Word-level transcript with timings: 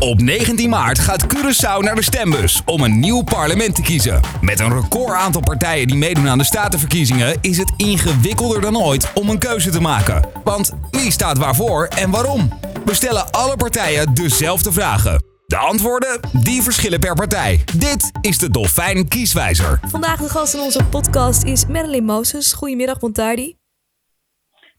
Op 0.00 0.20
19 0.20 0.68
maart 0.68 0.98
gaat 0.98 1.26
Curaçao 1.34 1.84
naar 1.84 1.94
de 1.94 2.02
stembus 2.02 2.62
om 2.64 2.82
een 2.82 3.00
nieuw 3.00 3.22
parlement 3.22 3.74
te 3.74 3.82
kiezen. 3.82 4.20
Met 4.40 4.60
een 4.60 4.80
record 4.80 5.14
aantal 5.14 5.42
partijen 5.42 5.86
die 5.86 5.96
meedoen 5.96 6.28
aan 6.28 6.38
de 6.38 6.44
statenverkiezingen 6.44 7.38
is 7.40 7.58
het 7.58 7.72
ingewikkelder 7.76 8.60
dan 8.60 8.76
ooit 8.76 9.12
om 9.14 9.28
een 9.28 9.38
keuze 9.38 9.70
te 9.70 9.80
maken. 9.80 10.24
Want 10.44 10.78
wie 10.90 11.10
staat 11.10 11.38
waarvoor 11.38 11.86
en 11.86 12.10
waarom? 12.10 12.48
We 12.84 12.94
stellen 12.94 13.30
alle 13.30 13.56
partijen 13.56 14.14
dezelfde 14.14 14.72
vragen. 14.72 15.22
De 15.46 15.56
antwoorden, 15.56 16.20
die 16.44 16.62
verschillen 16.62 17.00
per 17.00 17.14
partij. 17.14 17.64
Dit 17.78 18.10
is 18.20 18.38
de 18.38 18.50
Dolfijn 18.50 19.08
Kieswijzer. 19.08 19.78
Vandaag 19.86 20.20
de 20.20 20.28
gast 20.28 20.54
in 20.54 20.60
onze 20.60 20.84
podcast 20.84 21.44
is 21.44 21.66
Marilyn 21.66 22.04
Moses. 22.04 22.52
Goedemiddag, 22.52 23.00
Montardi. 23.00 23.56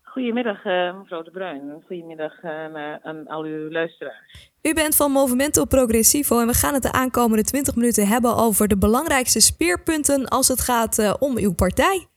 Goedemiddag, 0.01 0.65
uh, 0.65 0.97
mevrouw 0.97 1.23
De 1.23 1.31
Bruin. 1.31 1.83
Goedemiddag 1.87 2.43
uh, 2.43 2.95
aan 3.03 3.27
al 3.27 3.43
uw 3.43 3.71
luisteraars. 3.71 4.50
U 4.61 4.73
bent 4.73 4.95
van 4.95 5.11
Movimento 5.11 5.65
Progressivo 5.65 6.39
en 6.39 6.47
we 6.47 6.53
gaan 6.53 6.73
het 6.73 6.83
de 6.83 6.91
aankomende 6.91 7.43
20 7.43 7.75
minuten 7.75 8.07
hebben 8.07 8.35
over 8.35 8.67
de 8.67 8.77
belangrijkste 8.77 9.39
speerpunten 9.39 10.27
als 10.27 10.47
het 10.47 10.61
gaat 10.61 10.99
uh, 10.99 11.13
om 11.19 11.37
uw 11.37 11.53
partij. 11.53 12.07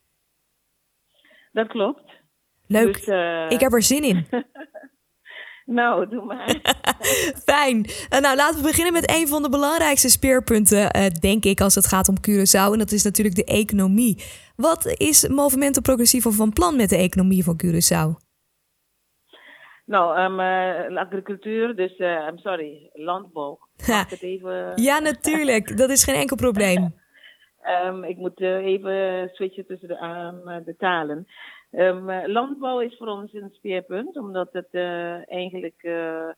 Dat 1.52 1.68
klopt. 1.68 2.02
Leuk. 2.66 3.04
Dus, 3.04 3.52
Ik 3.52 3.60
heb 3.60 3.72
er 3.72 3.82
zin 3.82 4.02
in. 4.02 4.26
Nou, 5.66 6.08
doe 6.08 6.24
maar. 6.24 6.60
Fijn. 7.46 7.86
Uh, 8.10 8.20
nou, 8.20 8.36
laten 8.36 8.56
we 8.56 8.62
beginnen 8.62 8.92
met 8.92 9.10
een 9.10 9.28
van 9.28 9.42
de 9.42 9.48
belangrijkste 9.48 10.08
speerpunten, 10.08 10.90
denk 11.20 11.44
ik, 11.44 11.60
als 11.60 11.74
het 11.74 11.86
gaat 11.86 12.08
om 12.08 12.14
Curaçao. 12.28 12.72
En 12.72 12.78
dat 12.78 12.92
is 12.92 13.02
natuurlijk 13.02 13.36
de 13.36 13.44
economie. 13.44 14.22
Wat 14.56 14.86
is 14.86 15.28
Movimento 15.28 15.80
Progressivo 15.80 16.30
van 16.30 16.52
plan 16.52 16.76
met 16.76 16.88
de 16.88 16.96
economie 16.96 17.44
van 17.44 17.60
Curaçao? 17.64 18.23
Nou, 19.86 20.18
um, 20.18 20.40
uh, 20.40 20.96
agricultuur, 20.96 21.76
dus, 21.76 21.98
I'm 21.98 22.38
sorry, 22.38 22.90
landbouw. 22.92 23.58
Mag 23.88 24.10
het 24.10 24.22
even... 24.22 24.72
ja, 24.74 24.98
natuurlijk. 24.98 25.76
Dat 25.76 25.90
is 25.90 26.04
geen 26.04 26.14
enkel 26.14 26.36
probleem. 26.36 26.94
um, 27.84 28.04
ik 28.12 28.16
moet 28.16 28.40
even 28.40 29.28
switchen 29.32 29.66
tussen 29.66 29.88
de, 29.88 29.94
uh, 29.94 30.56
de 30.64 30.76
talen. 30.76 31.26
Um, 31.70 32.26
landbouw 32.26 32.80
is 32.80 32.96
voor 32.96 33.06
ons 33.06 33.32
een 33.32 33.50
speerpunt, 33.52 34.16
omdat 34.16 34.48
het 34.52 34.68
uh, 34.70 35.30
eigenlijk 35.30 35.82
uh, 35.82 36.28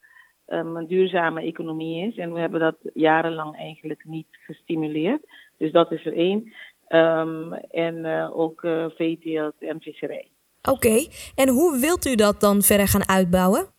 um, 0.46 0.76
een 0.76 0.86
duurzame 0.86 1.42
economie 1.42 2.06
is. 2.06 2.16
En 2.16 2.32
we 2.32 2.40
hebben 2.40 2.60
dat 2.60 2.76
jarenlang 2.94 3.56
eigenlijk 3.56 4.04
niet 4.04 4.28
gestimuleerd. 4.30 5.22
Dus 5.56 5.72
dat 5.72 5.92
is 5.92 6.06
er 6.06 6.16
één. 6.16 6.52
Um, 6.88 7.52
en 7.52 7.96
uh, 7.96 8.38
ook 8.38 8.60
veeteelt 8.96 9.54
en 9.58 9.80
visserij. 9.80 10.28
Oké, 10.70 10.86
okay. 10.86 11.08
en 11.34 11.48
hoe 11.48 11.80
wilt 11.80 12.06
u 12.06 12.14
dat 12.14 12.40
dan 12.40 12.62
verder 12.62 12.88
gaan 12.88 13.08
uitbouwen? 13.08 13.74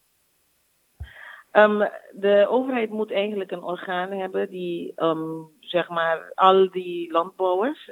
de 2.12 2.48
overheid 2.50 2.90
moet 2.90 3.12
eigenlijk 3.12 3.52
een 3.52 3.64
orgaan 3.64 4.12
hebben 4.12 4.50
die 4.50 4.94
zeg 5.60 5.90
maar 5.90 6.32
al 6.36 6.70
die 6.72 7.12
landbouwers 7.12 7.92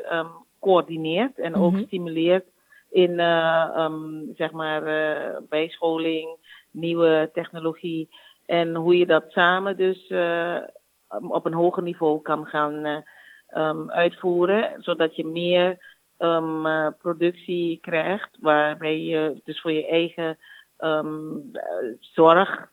coördineert 0.60 1.40
en 1.40 1.56
ook 1.56 1.72
mm 1.72 1.78
-hmm. 1.78 1.86
stimuleert 1.86 2.46
in 2.90 3.12
uh, 3.12 3.76
um, 3.78 4.32
zeg 4.36 4.52
maar 4.52 4.88
uh, 4.88 5.38
bijscholing, 5.50 6.38
nieuwe 6.72 7.30
technologie 7.34 8.10
en 8.46 8.76
hoe 8.76 8.98
je 8.98 9.06
dat 9.06 9.24
samen 9.28 9.78
dus 9.78 10.10
uh, 10.10 10.58
op 11.28 11.46
een 11.46 11.54
hoger 11.54 11.84
niveau 11.84 12.22
kan 12.22 12.46
gaan 12.46 13.04
um, 13.58 13.92
uitvoeren, 13.92 14.74
zodat 14.80 15.16
je 15.16 15.26
meer 15.26 15.95
um, 16.26 16.96
productie 16.98 17.80
krijgt, 17.82 18.38
waarbij 18.40 19.00
je 19.00 19.42
dus 19.44 19.62
voor 19.62 19.72
je 19.72 19.88
eigen 19.88 20.38
zorg 22.00 22.68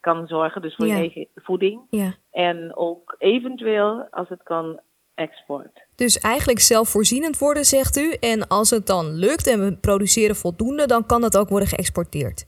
kan 0.00 0.26
zorgen, 0.26 0.62
dus 0.62 0.74
voor 0.74 0.86
ja. 0.86 0.92
je 0.92 0.98
eigen 1.00 1.28
voeding. 1.34 1.80
Ja. 1.90 2.14
En 2.30 2.76
ook 2.76 3.14
eventueel, 3.18 4.06
als 4.10 4.28
het 4.28 4.42
kan, 4.42 4.80
export. 5.16 5.86
Dus 5.94 6.18
eigenlijk 6.18 6.58
zelfvoorzienend 6.58 7.38
worden, 7.38 7.64
zegt 7.64 7.96
u. 7.96 8.12
En 8.20 8.48
als 8.48 8.70
het 8.70 8.86
dan 8.86 9.14
lukt 9.14 9.46
en 9.46 9.64
we 9.64 9.76
produceren 9.76 10.36
voldoende, 10.36 10.86
dan 10.86 11.06
kan 11.06 11.20
dat 11.20 11.38
ook 11.38 11.48
worden 11.48 11.68
geëxporteerd. 11.68 12.46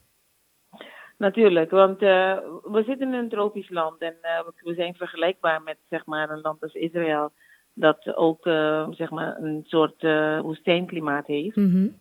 Natuurlijk, 1.18 1.70
want 1.70 2.02
uh, 2.02 2.38
we 2.62 2.82
zitten 2.86 3.06
in 3.06 3.14
een 3.14 3.28
tropisch 3.28 3.70
land 3.70 4.00
en 4.00 4.16
uh, 4.22 4.48
we 4.62 4.74
zijn 4.74 4.94
vergelijkbaar 4.94 5.62
met 5.62 5.78
zeg 5.88 6.06
maar, 6.06 6.30
een 6.30 6.40
land 6.40 6.62
als 6.62 6.74
Israël, 6.74 7.32
dat 7.78 8.16
ook 8.16 8.46
uh, 8.46 8.88
zeg 8.90 9.10
maar, 9.10 9.36
een 9.36 9.64
soort 9.66 10.02
woestijnklimaat 10.42 11.26
heeft. 11.26 11.56
Mm 11.56 11.70
-hmm. 11.70 11.98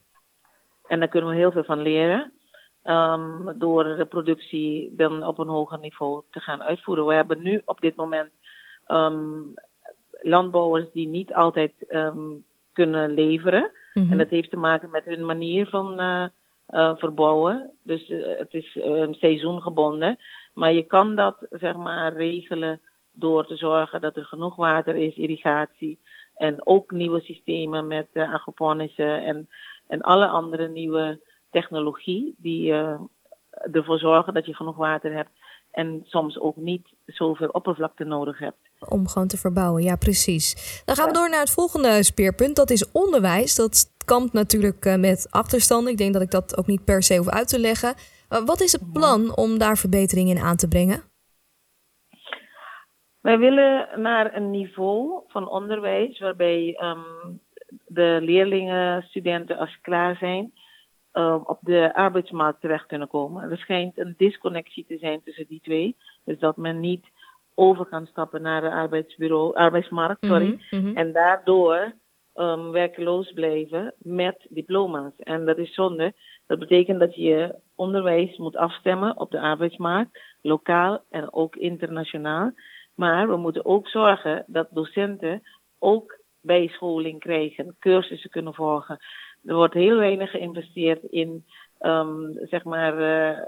En 0.87 0.99
daar 0.99 1.07
kunnen 1.07 1.29
we 1.29 1.35
heel 1.35 1.51
veel 1.51 1.63
van 1.63 1.81
leren. 1.81 2.31
Um, 2.83 3.53
door 3.57 3.83
de 3.83 4.05
productie 4.05 4.93
dan 4.95 5.23
op 5.23 5.39
een 5.39 5.47
hoger 5.47 5.79
niveau 5.79 6.23
te 6.31 6.39
gaan 6.39 6.63
uitvoeren. 6.63 7.05
We 7.05 7.13
hebben 7.13 7.41
nu 7.41 7.61
op 7.65 7.81
dit 7.81 7.95
moment 7.95 8.29
um, 8.87 9.53
landbouwers 10.21 10.91
die 10.93 11.07
niet 11.07 11.33
altijd 11.33 11.73
um, 11.89 12.43
kunnen 12.73 13.13
leveren. 13.13 13.71
Mm 13.93 14.03
-hmm. 14.03 14.11
En 14.11 14.17
dat 14.17 14.29
heeft 14.29 14.49
te 14.49 14.57
maken 14.57 14.89
met 14.89 15.05
hun 15.05 15.25
manier 15.25 15.67
van 15.67 15.99
uh, 15.99 16.25
uh, 16.69 16.95
verbouwen. 16.95 17.71
Dus 17.83 18.09
uh, 18.09 18.37
het 18.37 18.53
is 18.53 18.79
seizoengebonden. 19.11 20.17
Maar 20.53 20.73
je 20.73 20.83
kan 20.83 21.15
dat 21.15 21.47
zeg 21.49 21.75
maar 21.75 22.13
regelen 22.13 22.81
door 23.19 23.47
te 23.47 23.55
zorgen 23.55 24.01
dat 24.01 24.15
er 24.15 24.25
genoeg 24.25 24.55
water 24.55 24.95
is, 24.95 25.15
irrigatie. 25.15 25.99
En 26.35 26.67
ook 26.67 26.91
nieuwe 26.91 27.21
systemen 27.21 27.87
met 27.87 28.07
aquaponische 28.13 29.03
en, 29.03 29.49
en 29.87 30.01
alle 30.01 30.27
andere 30.27 30.67
nieuwe 30.67 31.19
technologie 31.51 32.35
die 32.37 32.73
ervoor 33.71 33.99
zorgen 33.99 34.33
dat 34.33 34.45
je 34.45 34.55
genoeg 34.55 34.75
water 34.75 35.13
hebt. 35.13 35.29
En 35.71 36.01
soms 36.05 36.39
ook 36.39 36.55
niet 36.55 36.87
zoveel 37.05 37.47
oppervlakte 37.47 38.03
nodig 38.03 38.39
hebt. 38.39 38.57
Om 38.89 39.07
gewoon 39.07 39.27
te 39.27 39.37
verbouwen, 39.37 39.83
ja 39.83 39.95
precies. 39.95 40.81
Dan 40.85 40.95
gaan 40.95 41.07
we 41.07 41.13
door 41.13 41.29
naar 41.29 41.39
het 41.39 41.51
volgende 41.51 42.03
speerpunt. 42.03 42.55
Dat 42.55 42.69
is 42.69 42.91
onderwijs. 42.91 43.55
Dat 43.55 43.93
kampt 44.05 44.33
natuurlijk 44.33 44.85
eh, 44.85 44.95
met 44.95 45.27
achterstand. 45.29 45.87
Ik 45.87 45.97
denk 45.97 46.13
dat 46.13 46.21
ik 46.21 46.31
dat 46.31 46.57
ook 46.57 46.67
niet 46.67 46.83
per 46.83 47.03
se 47.03 47.17
hoef 47.17 47.29
uit 47.29 47.47
te 47.47 47.59
leggen. 47.59 47.93
Uh, 48.29 48.45
wat 48.45 48.61
is 48.61 48.71
het 48.71 48.91
plan 48.91 49.35
om 49.35 49.57
daar 49.57 49.77
verbetering 49.77 50.29
in 50.29 50.39
aan 50.39 50.55
te 50.55 50.67
brengen? 50.67 51.01
Wij 53.27 53.37
willen 53.37 53.87
naar 53.95 54.35
een 54.35 54.49
niveau 54.49 55.21
van 55.27 55.49
onderwijs 55.49 56.19
waarbij 56.19 56.79
um, 56.83 57.39
de 57.85 58.19
leerlingen, 58.21 59.03
studenten 59.03 59.57
als 59.57 59.71
ze 59.71 59.81
klaar 59.81 60.15
zijn, 60.15 60.53
uh, 61.13 61.43
op 61.43 61.59
de 61.61 61.93
arbeidsmarkt 61.93 62.61
terecht 62.61 62.85
kunnen 62.85 63.07
komen. 63.07 63.51
Er 63.51 63.57
schijnt 63.57 63.97
een 63.97 64.13
disconnectie 64.17 64.85
te 64.85 64.97
zijn 64.97 65.23
tussen 65.23 65.45
die 65.47 65.61
twee. 65.61 65.95
Dus 66.25 66.39
dat 66.39 66.57
men 66.57 66.79
niet 66.79 67.05
over 67.55 67.85
kan 67.85 68.05
stappen 68.05 68.41
naar 68.41 68.61
de 68.61 68.71
arbeidsbureau, 68.71 69.55
arbeidsmarkt, 69.55 70.25
sorry. 70.25 70.59
Mm 70.69 70.79
-hmm. 70.85 70.97
En 70.97 71.11
daardoor 71.11 71.93
um, 72.35 72.71
werkeloos 72.71 73.33
blijven 73.33 73.93
met 73.97 74.45
diploma's. 74.49 75.13
En 75.17 75.45
dat 75.45 75.57
is 75.57 75.73
zonde. 75.73 76.13
Dat 76.45 76.59
betekent 76.59 76.99
dat 76.99 77.15
je 77.15 77.55
onderwijs 77.75 78.37
moet 78.37 78.55
afstemmen 78.55 79.17
op 79.17 79.31
de 79.31 79.39
arbeidsmarkt, 79.39 80.19
lokaal 80.41 81.03
en 81.09 81.33
ook 81.33 81.55
internationaal. 81.55 82.51
Maar 82.97 83.27
we 83.27 83.37
moeten 83.37 83.65
ook 83.65 83.87
zorgen 83.87 84.43
dat 84.47 84.67
docenten 84.71 85.43
ook 85.79 86.19
bijscholing 86.41 87.19
krijgen, 87.19 87.75
cursussen 87.79 88.29
kunnen 88.29 88.53
volgen. 88.53 88.99
Er 89.45 89.55
wordt 89.55 89.73
heel 89.73 89.97
weinig 89.97 90.31
geïnvesteerd 90.31 91.03
in, 91.03 91.45
um, 91.79 92.37
zeg 92.49 92.63
maar, 92.63 92.99
uh, 92.99 93.39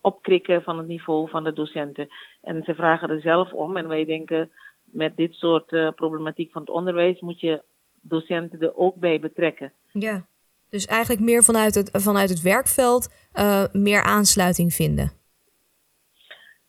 opkrikken 0.00 0.62
van 0.62 0.78
het 0.78 0.86
niveau 0.86 1.28
van 1.28 1.44
de 1.44 1.52
docenten. 1.52 2.08
En 2.42 2.62
ze 2.64 2.74
vragen 2.74 3.10
er 3.10 3.20
zelf 3.20 3.52
om. 3.52 3.76
En 3.76 3.88
wij 3.88 4.04
denken, 4.04 4.50
met 4.84 5.16
dit 5.16 5.34
soort 5.34 5.72
uh, 5.72 5.90
problematiek 5.90 6.52
van 6.52 6.60
het 6.60 6.70
onderwijs 6.70 7.20
moet 7.20 7.40
je 7.40 7.62
docenten 8.00 8.60
er 8.60 8.76
ook 8.76 8.94
bij 8.94 9.20
betrekken. 9.20 9.72
Ja, 9.92 10.26
dus 10.68 10.86
eigenlijk 10.86 11.20
meer 11.20 11.42
vanuit 11.44 11.74
het, 11.74 11.90
vanuit 11.92 12.28
het 12.28 12.42
werkveld 12.42 13.14
uh, 13.34 13.64
meer 13.72 14.02
aansluiting 14.02 14.72
vinden. 14.74 15.12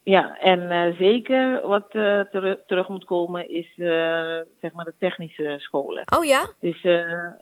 Ja, 0.10 0.38
en 0.40 0.60
uh, 0.60 0.98
zeker 0.98 1.68
wat 1.68 1.88
uh, 1.92 2.20
ter 2.20 2.64
terug 2.66 2.88
moet 2.88 3.06
komen 3.06 3.50
is 3.50 3.74
uh, 3.76 4.40
zeg 4.62 4.74
maar 4.74 4.86
de 4.86 4.94
technische 5.00 5.56
scholen. 5.58 6.04
Oh 6.18 6.26
ja? 6.26 6.46
Dus 6.60 6.82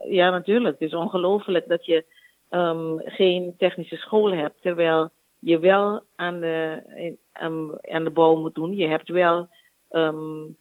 ja, 0.10 0.30
natuurlijk. 0.30 0.80
Het 0.80 0.90
is 0.90 0.96
ongelooflijk 0.96 1.68
dat 1.68 1.86
je 1.86 2.06
um, 2.50 3.02
geen 3.06 3.54
technische 3.58 3.96
scholen 3.96 4.38
hebt, 4.38 4.62
terwijl 4.62 5.10
je 5.40 5.60
wel 5.60 6.04
aan 6.16 6.40
de, 6.40 6.84
um, 7.44 7.72
aan 7.82 8.04
de 8.04 8.10
bouw 8.10 8.36
moet 8.36 8.56
doen. 8.56 8.76
Je 8.76 8.88
hebt 8.88 9.10
wel 9.10 9.48
um, 9.92 10.58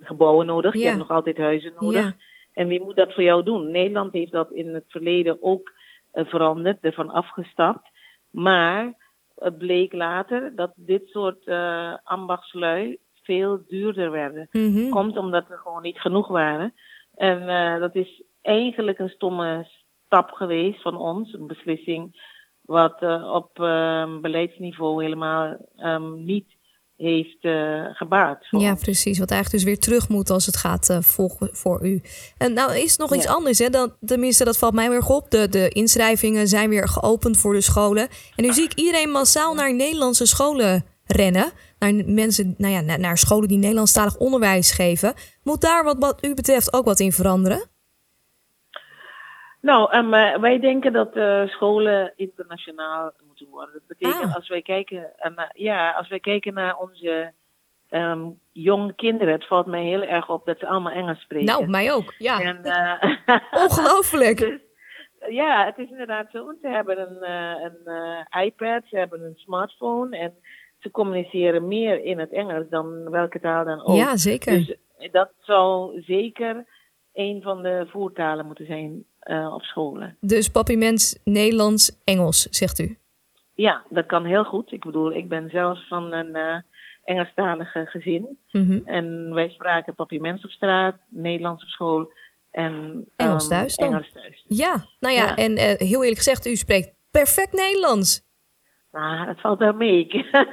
gebouwen 0.00 0.46
nodig, 0.46 0.74
ja. 0.74 0.80
je 0.80 0.86
hebt 0.86 0.98
nog 0.98 1.10
altijd 1.10 1.36
huizen 1.36 1.72
nodig. 1.78 2.04
Ja. 2.04 2.14
En 2.52 2.68
wie 2.68 2.82
moet 2.82 2.96
dat 2.96 3.14
voor 3.14 3.22
jou 3.22 3.42
doen? 3.42 3.70
Nederland 3.70 4.12
heeft 4.12 4.32
dat 4.32 4.50
in 4.50 4.74
het 4.74 4.84
verleden 4.88 5.42
ook 5.42 5.72
veranderd, 6.12 6.78
ervan 6.80 7.10
afgestapt. 7.10 7.88
Maar 8.30 8.94
het 9.38 9.58
bleek 9.58 9.92
later 9.92 10.54
dat 10.54 10.72
dit 10.76 11.08
soort 11.08 11.46
uh, 11.46 11.94
ambachtslui 12.04 12.98
veel 13.22 13.62
duurder 13.66 14.10
werden. 14.10 14.48
Mm 14.52 14.74
-hmm. 14.74 14.90
Komt 14.90 15.16
omdat 15.16 15.50
er 15.50 15.58
gewoon 15.58 15.82
niet 15.82 16.00
genoeg 16.00 16.28
waren. 16.28 16.74
En 17.14 17.42
uh, 17.42 17.80
dat 17.80 17.94
is 17.94 18.22
eigenlijk 18.42 18.98
een 18.98 19.08
stomme 19.08 19.68
stap 20.04 20.30
geweest 20.30 20.82
van 20.82 20.96
ons, 20.96 21.32
een 21.32 21.46
beslissing 21.46 22.36
wat 22.62 23.02
uh, 23.02 23.30
op 23.32 23.50
beleidsniveau 24.20 25.02
helemaal 25.02 25.56
um, 25.76 26.24
niet 26.24 26.57
heeft 26.98 27.44
uh, 27.44 27.84
gebaat. 27.92 28.46
Ja, 28.50 28.74
precies. 28.74 29.18
Wat 29.18 29.30
eigenlijk 29.30 29.64
dus 29.64 29.72
weer 29.72 29.82
terug 29.82 30.08
moet 30.08 30.30
als 30.30 30.46
het 30.46 30.56
gaat 30.56 30.90
uh, 30.90 30.98
voor, 31.00 31.36
voor 31.38 31.86
u. 31.86 32.02
En 32.36 32.52
nou 32.52 32.76
is 32.76 32.96
nog 32.96 33.14
iets 33.14 33.26
anders. 33.26 33.58
Hè? 33.58 33.70
Dan, 33.70 33.92
tenminste, 34.00 34.44
dat 34.44 34.58
valt 34.58 34.74
mij 34.74 34.90
weer 34.90 35.06
op. 35.06 35.30
De, 35.30 35.48
de 35.48 35.68
inschrijvingen 35.68 36.48
zijn 36.48 36.68
weer 36.68 36.88
geopend 36.88 37.36
voor 37.36 37.52
de 37.52 37.60
scholen. 37.60 38.08
En 38.36 38.44
nu 38.44 38.52
zie 38.52 38.64
ik 38.64 38.74
iedereen 38.74 39.10
massaal 39.10 39.54
naar 39.54 39.74
Nederlandse 39.74 40.26
scholen 40.26 40.84
rennen. 41.04 41.50
Naar 41.78 41.94
mensen, 41.94 42.54
nou 42.58 42.72
ja, 42.72 42.80
naar, 42.80 43.00
naar 43.00 43.18
scholen 43.18 43.48
die 43.48 43.58
Nederlandstalig 43.58 44.16
onderwijs 44.16 44.70
geven. 44.70 45.14
Moet 45.42 45.60
daar 45.60 45.84
wat, 45.84 45.96
wat 45.98 46.24
u 46.24 46.34
betreft 46.34 46.72
ook 46.72 46.84
wat 46.84 47.00
in 47.00 47.12
veranderen? 47.12 47.76
Nou, 49.60 49.96
um, 49.96 50.10
wij 50.40 50.58
denken 50.58 50.92
dat 50.92 51.16
uh, 51.16 51.46
scholen 51.46 52.12
internationaal 52.16 53.12
moeten 53.26 53.46
worden. 53.48 53.74
Dat 53.74 53.98
betekent 53.98 54.30
ah. 54.30 54.34
als 54.34 54.48
wij 54.48 54.62
kijken, 54.62 55.12
uh, 55.22 55.44
ja, 55.52 55.90
als 55.90 56.08
wij 56.08 56.20
kijken 56.20 56.54
naar 56.54 56.76
onze 56.76 57.32
um, 57.90 58.38
jonge 58.52 58.94
kinderen, 58.94 59.32
het 59.32 59.46
valt 59.46 59.66
mij 59.66 59.84
heel 59.84 60.02
erg 60.02 60.28
op 60.28 60.46
dat 60.46 60.58
ze 60.58 60.66
allemaal 60.66 60.92
Engels 60.92 61.20
spreken. 61.20 61.46
Nou, 61.46 61.68
mij 61.68 61.92
ook, 61.92 62.14
ja. 62.18 62.40
En, 62.40 62.60
Ongelooflijk. 63.64 64.38
Dus, 65.20 65.34
ja, 65.34 65.64
het 65.64 65.78
is 65.78 65.90
inderdaad 65.90 66.30
zo. 66.32 66.54
Ze 66.62 66.68
hebben 66.68 67.00
een, 67.00 67.30
een 67.64 68.26
iPad, 68.44 68.82
ze 68.86 68.96
hebben 68.96 69.22
een 69.22 69.36
smartphone 69.36 70.18
en 70.18 70.34
ze 70.78 70.90
communiceren 70.90 71.68
meer 71.68 72.04
in 72.04 72.18
het 72.18 72.32
Engels 72.32 72.68
dan 72.68 73.10
welke 73.10 73.40
taal 73.40 73.64
dan 73.64 73.86
ook. 73.86 73.96
Ja, 73.96 74.16
zeker. 74.16 74.52
Dus 74.52 74.76
dat 75.10 75.30
zou 75.38 76.00
zeker 76.02 76.66
een 77.12 77.42
van 77.42 77.62
de 77.62 77.86
voertalen 77.88 78.46
moeten 78.46 78.66
zijn 78.66 79.04
uh, 79.24 79.54
op 79.54 79.62
scholen. 79.62 80.16
Dus 80.20 80.48
papiemens 80.48 81.18
Nederlands, 81.24 82.00
Engels, 82.04 82.42
zegt 82.42 82.78
u? 82.78 82.96
Ja, 83.54 83.82
dat 83.90 84.06
kan 84.06 84.24
heel 84.24 84.44
goed. 84.44 84.72
Ik 84.72 84.84
bedoel, 84.84 85.12
ik 85.12 85.28
ben 85.28 85.50
zelfs 85.50 85.88
van 85.88 86.12
een 86.12 86.36
uh, 86.36 86.56
Engelstalige 87.04 87.86
gezin. 87.86 88.38
Mm 88.50 88.82
En 88.84 89.34
wij 89.34 89.48
spraken 89.48 89.94
papiemens 89.94 90.44
op 90.44 90.50
straat, 90.50 90.96
Nederlands 91.08 91.62
op 91.62 91.68
school 91.68 92.12
en 92.50 93.06
Engels 93.16 93.42
um, 93.42 93.48
thuis 93.50 93.76
dan? 93.76 93.88
Engels 93.88 94.12
thuis. 94.12 94.44
Ja, 94.48 94.84
nou 95.00 95.14
ja, 95.14 95.24
ja. 95.24 95.36
en 95.36 95.52
uh, 95.52 95.58
heel 95.58 96.00
eerlijk 96.00 96.16
gezegd, 96.16 96.46
u 96.46 96.56
spreekt 96.56 96.94
perfect 97.10 97.52
Nederlands. 97.52 98.26
Nou, 98.98 99.26
dat 99.26 99.40
valt 99.40 99.58
wel 99.58 99.72
mee. 99.72 100.06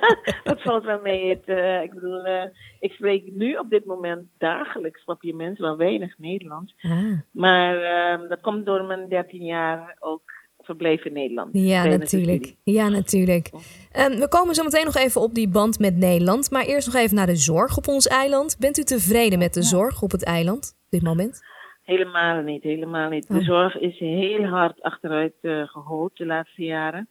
dat 0.44 0.62
valt 0.62 0.83
wel 0.83 1.00
mee. 1.01 1.30
Het, 1.30 1.44
uh, 1.45 1.81
ik 1.81 1.94
bedoel, 1.94 2.27
uh, 2.27 2.44
ik 2.80 2.92
spreek 2.92 3.31
nu 3.31 3.56
op 3.56 3.69
dit 3.69 3.86
moment 3.86 4.27
dagelijks 4.38 5.03
papier 5.03 5.56
wel 5.57 5.77
weinig 5.77 6.18
Nederlands. 6.18 6.75
Ah. 6.81 7.19
Maar 7.31 7.75
uh, 8.21 8.30
dat 8.30 8.42
komt 8.42 8.65
door 8.65 8.83
mijn 8.83 9.09
13 9.09 9.44
jaar 9.44 9.97
ook 10.00 10.21
verbleven 10.59 11.06
in 11.06 11.13
Nederland. 11.13 11.50
Ja, 11.51 11.86
natuurlijk. 11.86 12.56
Ja, 12.63 12.89
natuurlijk. 12.89 13.50
Um, 13.53 14.19
we 14.19 14.27
komen 14.30 14.56
zo 14.56 14.63
meteen 14.63 14.86
nog 14.86 14.95
even 14.95 15.21
op 15.21 15.33
die 15.33 15.50
band 15.50 15.80
met 15.80 15.98
Nederland. 15.98 16.51
Maar 16.51 16.65
eerst 16.65 16.94
nog 16.94 17.01
even 17.01 17.15
naar 17.15 17.25
de 17.25 17.36
zorg 17.36 17.77
op 17.77 17.88
ons 17.88 18.07
eiland. 18.07 18.57
Bent 18.59 18.77
u 18.77 18.83
tevreden 18.83 19.39
met 19.39 19.53
de 19.53 19.63
zorg 19.63 20.01
op 20.01 20.12
het 20.12 20.24
eiland 20.24 20.77
op 20.86 20.91
dit 20.91 21.03
moment? 21.03 21.41
Helemaal 21.83 22.41
niet, 22.41 22.63
helemaal 22.63 23.09
niet. 23.09 23.27
De 23.27 23.38
oh. 23.38 23.44
zorg 23.44 23.80
is 23.80 24.00
heel 24.00 24.44
hard 24.44 24.81
achteruit 24.81 25.33
uh, 25.41 25.68
gehoord 25.68 26.18
de 26.18 26.25
laatste 26.25 26.63
jaren. 26.63 27.07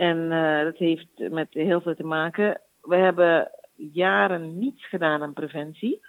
En 0.00 0.18
uh, 0.30 0.62
dat 0.62 0.76
heeft 0.76 1.30
met 1.30 1.48
heel 1.50 1.80
veel 1.80 1.94
te 1.94 2.04
maken. 2.04 2.60
We 2.80 2.96
hebben 2.96 3.50
jaren 3.76 4.58
niets 4.58 4.88
gedaan 4.88 5.22
aan 5.22 5.32
preventie. 5.32 6.00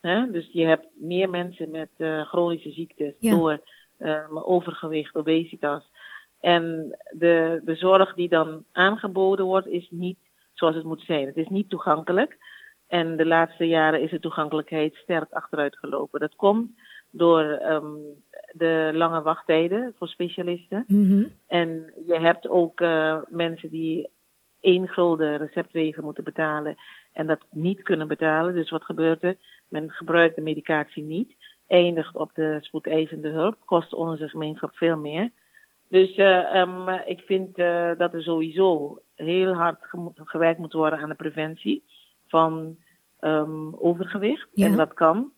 Hè? 0.00 0.30
Dus 0.30 0.48
je 0.52 0.64
hebt 0.64 0.86
meer 0.94 1.30
mensen 1.30 1.70
met 1.70 1.90
uh, 1.98 2.26
chronische 2.26 2.70
ziektes 2.70 3.14
ja. 3.18 3.30
door 3.30 3.60
uh, 3.98 4.48
overgewicht, 4.48 5.14
obesitas. 5.14 5.90
En 6.40 6.96
de, 7.10 7.60
de 7.64 7.74
zorg 7.74 8.14
die 8.14 8.28
dan 8.28 8.64
aangeboden 8.72 9.44
wordt, 9.44 9.66
is 9.66 9.88
niet 9.90 10.18
zoals 10.52 10.74
het 10.74 10.84
moet 10.84 11.02
zijn. 11.02 11.26
Het 11.26 11.36
is 11.36 11.48
niet 11.48 11.70
toegankelijk. 11.70 12.38
En 12.86 13.16
de 13.16 13.26
laatste 13.26 13.64
jaren 13.64 14.00
is 14.00 14.10
de 14.10 14.20
toegankelijkheid 14.20 14.94
sterk 14.94 15.32
achteruit 15.32 15.78
gelopen. 15.78 16.20
Dat 16.20 16.36
komt 16.36 16.70
door 17.10 17.42
um, 17.42 18.24
de 18.58 18.90
lange 18.94 19.22
wachttijden 19.22 19.94
voor 19.98 20.08
specialisten. 20.08 20.84
Mm-hmm. 20.86 21.32
En 21.46 21.92
je 22.06 22.18
hebt 22.18 22.48
ook 22.48 22.80
uh, 22.80 23.18
mensen 23.28 23.70
die 23.70 24.08
één 24.60 24.88
gulden 24.88 25.36
receptwegen 25.36 26.04
moeten 26.04 26.24
betalen 26.24 26.76
en 27.12 27.26
dat 27.26 27.46
niet 27.50 27.82
kunnen 27.82 28.08
betalen. 28.08 28.54
Dus 28.54 28.70
wat 28.70 28.84
gebeurt 28.84 29.22
er? 29.22 29.36
Men 29.68 29.90
gebruikt 29.90 30.36
de 30.36 30.42
medicatie 30.42 31.02
niet, 31.02 31.36
eindigt 31.66 32.16
op 32.16 32.30
de 32.34 32.58
spoedeisende 32.60 33.28
hulp, 33.28 33.56
kost 33.64 33.94
onze 33.94 34.28
gemeenschap 34.28 34.76
veel 34.76 34.96
meer. 34.96 35.30
Dus 35.88 36.16
uh, 36.16 36.54
um, 36.54 36.88
ik 36.88 37.20
vind 37.20 37.58
uh, 37.58 37.90
dat 37.98 38.14
er 38.14 38.22
sowieso 38.22 38.98
heel 39.14 39.52
hard 39.54 39.78
gewerkt 40.14 40.58
moet 40.58 40.72
worden 40.72 40.98
aan 40.98 41.08
de 41.08 41.14
preventie 41.14 41.84
van 42.26 42.76
um, 43.20 43.74
overgewicht. 43.74 44.48
Ja. 44.52 44.66
En 44.66 44.76
dat 44.76 44.94
kan. 44.94 45.32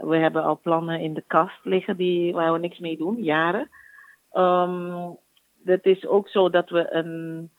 We 0.00 0.16
hebben 0.16 0.42
al 0.42 0.58
plannen 0.62 1.00
in 1.00 1.14
de 1.14 1.24
kast 1.26 1.64
liggen 1.64 1.96
die, 1.96 2.32
waar 2.32 2.52
we 2.52 2.58
niks 2.58 2.78
mee 2.78 2.96
doen, 2.96 3.22
jaren. 3.22 3.70
Um, 4.32 5.16
het 5.64 5.84
is 5.86 6.06
ook 6.06 6.28
zo 6.28 6.50
dat 6.50 6.70
we 6.70 6.92
een, 6.92 7.50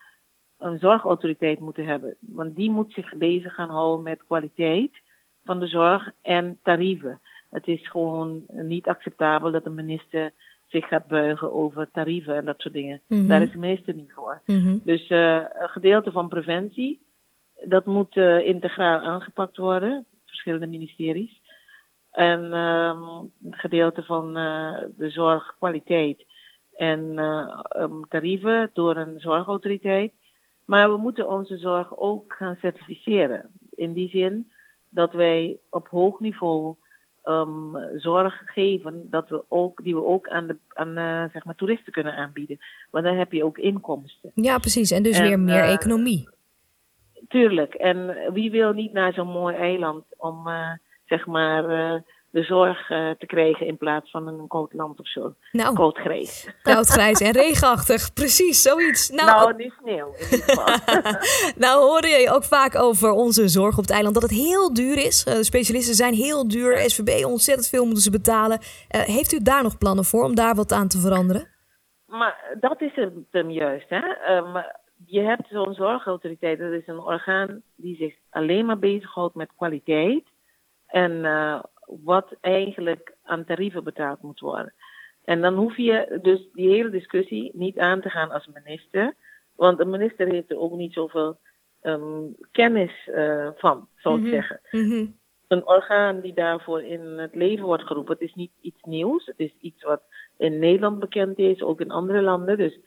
een 0.58 0.80
zorgautoriteit 0.80 1.60
moeten 1.60 1.86
hebben. 1.86 2.16
Want 2.20 2.56
die 2.56 2.70
moet 2.70 2.94
zich 2.94 3.16
bezig 3.16 3.54
gaan 3.54 3.70
houden 3.70 4.04
met 4.04 4.26
kwaliteit 4.28 4.92
van 5.44 5.60
de 5.60 5.68
zorg 5.68 6.12
en 6.22 6.60
tarieven. 6.64 7.20
Het 7.50 7.68
is 7.68 7.90
gewoon 7.90 8.44
niet 8.48 8.88
acceptabel 8.88 9.52
dat 9.52 9.64
de 9.64 9.70
minister 9.70 10.32
zich 10.68 10.88
gaat 10.88 11.08
buigen 11.08 11.54
over 11.54 11.92
tarieven 11.92 12.36
en 12.36 12.46
dat 12.46 12.60
soort 12.62 12.74
dingen. 12.74 13.02
Mm-hmm. 13.08 13.28
Daar 13.28 13.42
is 13.42 13.52
de 13.52 13.58
minister 13.58 13.94
niet 13.94 14.12
voor. 14.14 14.42
Mm-hmm. 14.46 14.82
Dus 14.84 15.10
uh, 15.10 15.36
een 15.36 15.70
gedeelte 15.70 16.12
van 16.12 16.28
preventie, 16.28 17.02
dat 17.64 17.86
moet 17.86 18.16
uh, 18.16 18.48
integraal 18.48 19.00
aangepakt 19.00 19.58
worden, 19.58 20.06
verschillende 20.26 20.68
ministeries. 20.68 21.41
En 22.12 22.44
um, 22.44 23.32
een 23.44 23.56
gedeelte 23.56 24.04
van 24.04 24.38
uh, 24.38 24.78
de 24.98 25.10
zorgkwaliteit 25.10 26.26
en 26.76 27.20
um, 27.78 28.08
tarieven 28.10 28.70
door 28.74 28.96
een 28.98 29.20
zorgautoriteit. 29.20 30.14
Maar 30.66 30.92
we 30.92 30.98
moeten 30.98 31.30
onze 31.30 31.58
zorg 31.58 31.98
ook 31.98 32.34
gaan 32.34 32.58
certificeren. 32.62 33.50
In 33.76 33.94
die 33.94 34.10
zin 34.10 34.52
dat 34.90 35.14
wij 35.14 35.58
op 35.70 35.88
hoog 35.88 36.20
niveau 36.20 36.76
um, 37.24 37.78
zorg 37.96 38.42
geven 38.46 39.08
dat 39.10 39.30
we 39.30 39.44
ook, 39.48 39.84
die 39.84 39.96
we 39.96 40.04
ook 40.04 40.28
aan, 40.28 40.48
de, 40.48 40.58
aan 40.68 40.98
uh, 40.98 41.24
zeg 41.32 41.46
maar 41.46 41.56
toeristen 41.56 41.94
kunnen 41.94 42.16
aanbieden. 42.16 42.58
Want 42.90 43.06
dan 43.06 43.16
heb 43.16 43.32
je 43.32 43.46
ook 43.46 43.58
inkomsten. 43.58 44.32
Ja, 44.36 44.58
precies. 44.58 44.92
En 44.92 45.04
dus 45.04 45.20
en, 45.20 45.28
weer 45.28 45.40
meer 45.40 45.64
uh, 45.64 45.74
economie. 45.74 46.30
Tuurlijk. 47.28 47.74
En 47.74 48.16
wie 48.34 48.52
wil 48.52 48.74
niet 48.74 48.94
naar 48.94 49.14
zo'n 49.14 49.28
mooi 49.28 49.56
eiland 49.56 50.04
om 50.18 50.48
uh, 50.48 50.72
zeg 51.12 51.26
maar 51.26 51.64
uh, 51.70 52.02
de 52.30 52.44
zorg 52.44 52.90
uh, 52.90 53.10
te 53.10 53.26
krijgen 53.26 53.68
in 53.68 53.78
plaats 53.78 54.12
van 54.12 54.28
een 54.28 54.48
koud 54.48 54.74
land 54.74 55.00
of 55.00 55.08
zo. 55.08 55.34
Nou, 55.52 55.76
koud 55.76 55.98
grijs. 55.98 56.50
Koud 56.62 56.88
grijs 56.98 57.20
en 57.20 57.32
regenachtig, 57.32 58.14
precies, 58.14 58.62
zoiets. 58.62 59.10
Nou, 59.10 59.30
nou 59.30 59.56
niet 59.56 59.74
sneeuw 59.82 60.14
in 60.14 60.24
ieder 60.32 60.46
geval. 60.46 60.66
nou 61.66 61.84
hoor 61.84 62.06
je 62.06 62.32
ook 62.32 62.44
vaak 62.44 62.76
over 62.76 63.12
onze 63.12 63.48
zorg 63.48 63.78
op 63.78 63.84
het 63.84 63.92
eiland, 63.92 64.14
dat 64.14 64.24
het 64.24 64.32
heel 64.32 64.74
duur 64.74 64.98
is. 64.98 65.26
Uh, 65.28 65.34
specialisten 65.34 65.96
zijn 65.96 66.14
heel 66.14 66.48
duur, 66.48 66.90
SVB 66.90 67.26
ontzettend 67.26 67.68
veel 67.68 67.86
moeten 67.86 68.04
ze 68.04 68.12
betalen. 68.12 68.60
Heeft 68.88 69.34
u 69.34 69.40
daar 69.42 69.64
nog 69.64 69.78
plannen 69.78 70.06
voor 70.06 70.24
om 70.24 70.36
daar 70.36 70.56
wat 70.56 70.72
aan 70.72 70.88
te 70.88 71.00
veranderen? 71.00 71.48
Maar 72.06 72.58
dat 72.60 72.82
is 72.82 72.96
het 72.96 73.14
hem 73.32 73.50
juist. 73.52 73.90
Hè? 73.90 74.36
Um, 74.36 74.64
je 75.06 75.22
hebt 75.22 75.48
zo'n 75.50 75.74
zorgautoriteit, 75.74 76.60
dat 76.60 76.72
is 76.72 76.88
een 76.88 77.00
orgaan 77.00 77.62
die 77.76 77.96
zich 77.96 78.16
alleen 78.30 78.66
maar 78.66 78.80
bezighoudt 78.80 79.36
met 79.36 79.50
kwaliteit. 79.56 80.24
En 80.92 81.12
uh, 81.12 81.64
wat 81.86 82.36
eigenlijk 82.42 83.16
aan 83.24 83.46
tarieven 83.46 83.84
betaald 83.84 84.22
moet 84.22 84.40
worden. 84.40 84.74
En 85.24 85.42
dan 85.42 85.56
hoef 85.56 85.78
je 85.78 86.20
dus 86.22 86.50
die 86.54 86.70
hele 86.70 86.90
discussie 86.90 87.52
niet 87.54 87.78
aan 87.78 88.02
te 88.02 88.10
gaan 88.10 88.32
als 88.32 88.50
minister. 88.54 89.14
Want 89.56 89.80
een 89.80 89.90
minister 89.90 90.28
heeft 90.28 90.52
er 90.52 90.60
ook 90.60 90.74
niet 90.74 90.94
zoveel 90.94 91.38
um, 91.82 92.36
kennis 92.52 92.92
uh, 93.08 93.50
van, 93.56 93.88
zou 93.96 94.16
ik 94.16 94.22
mm-hmm. 94.22 94.40
zeggen. 94.40 94.60
Mm-hmm. 94.72 95.20
Een 95.48 95.68
orgaan 95.68 96.20
die 96.20 96.34
daarvoor 96.34 96.82
in 96.82 97.02
het 97.02 97.36
leven 97.36 97.66
wordt 97.66 97.84
geroepen, 97.84 98.14
het 98.14 98.22
is 98.22 98.34
niet 98.34 98.52
iets 98.62 98.82
nieuws. 98.82 99.26
Het 99.26 99.40
is 99.40 99.54
iets 99.60 99.84
wat 99.84 100.02
in 100.38 100.60
Nederland 100.60 101.00
bekend 101.00 101.38
is, 101.38 101.62
ook 101.62 101.82
in 101.82 101.92
andere 101.92 102.22
landen. 102.22 102.58
Dus 102.58 102.80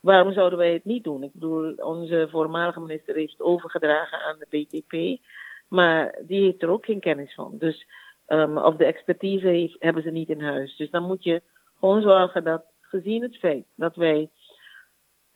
waarom 0.00 0.32
zouden 0.32 0.58
wij 0.58 0.72
het 0.72 0.84
niet 0.84 1.04
doen? 1.04 1.22
Ik 1.22 1.32
bedoel, 1.32 1.72
onze 1.74 2.28
voormalige 2.30 2.80
minister 2.80 3.14
heeft 3.14 3.32
het 3.32 3.40
overgedragen 3.40 4.18
aan 4.18 4.38
de 4.38 4.46
BTP. 4.48 5.22
Maar 5.70 6.18
die 6.26 6.42
heeft 6.42 6.62
er 6.62 6.68
ook 6.68 6.84
geen 6.84 7.00
kennis 7.00 7.34
van. 7.34 7.58
Dus 7.58 7.86
um, 8.28 8.58
of 8.58 8.76
de 8.76 8.84
expertise 8.84 9.46
heeft, 9.46 9.76
hebben 9.78 10.02
ze 10.02 10.10
niet 10.10 10.28
in 10.28 10.40
huis. 10.40 10.76
Dus 10.76 10.90
dan 10.90 11.02
moet 11.02 11.24
je 11.24 11.42
gewoon 11.78 12.02
zorgen 12.02 12.44
dat, 12.44 12.64
gezien 12.80 13.22
het 13.22 13.36
feit 13.38 13.64
dat 13.76 13.96
wij 13.96 14.30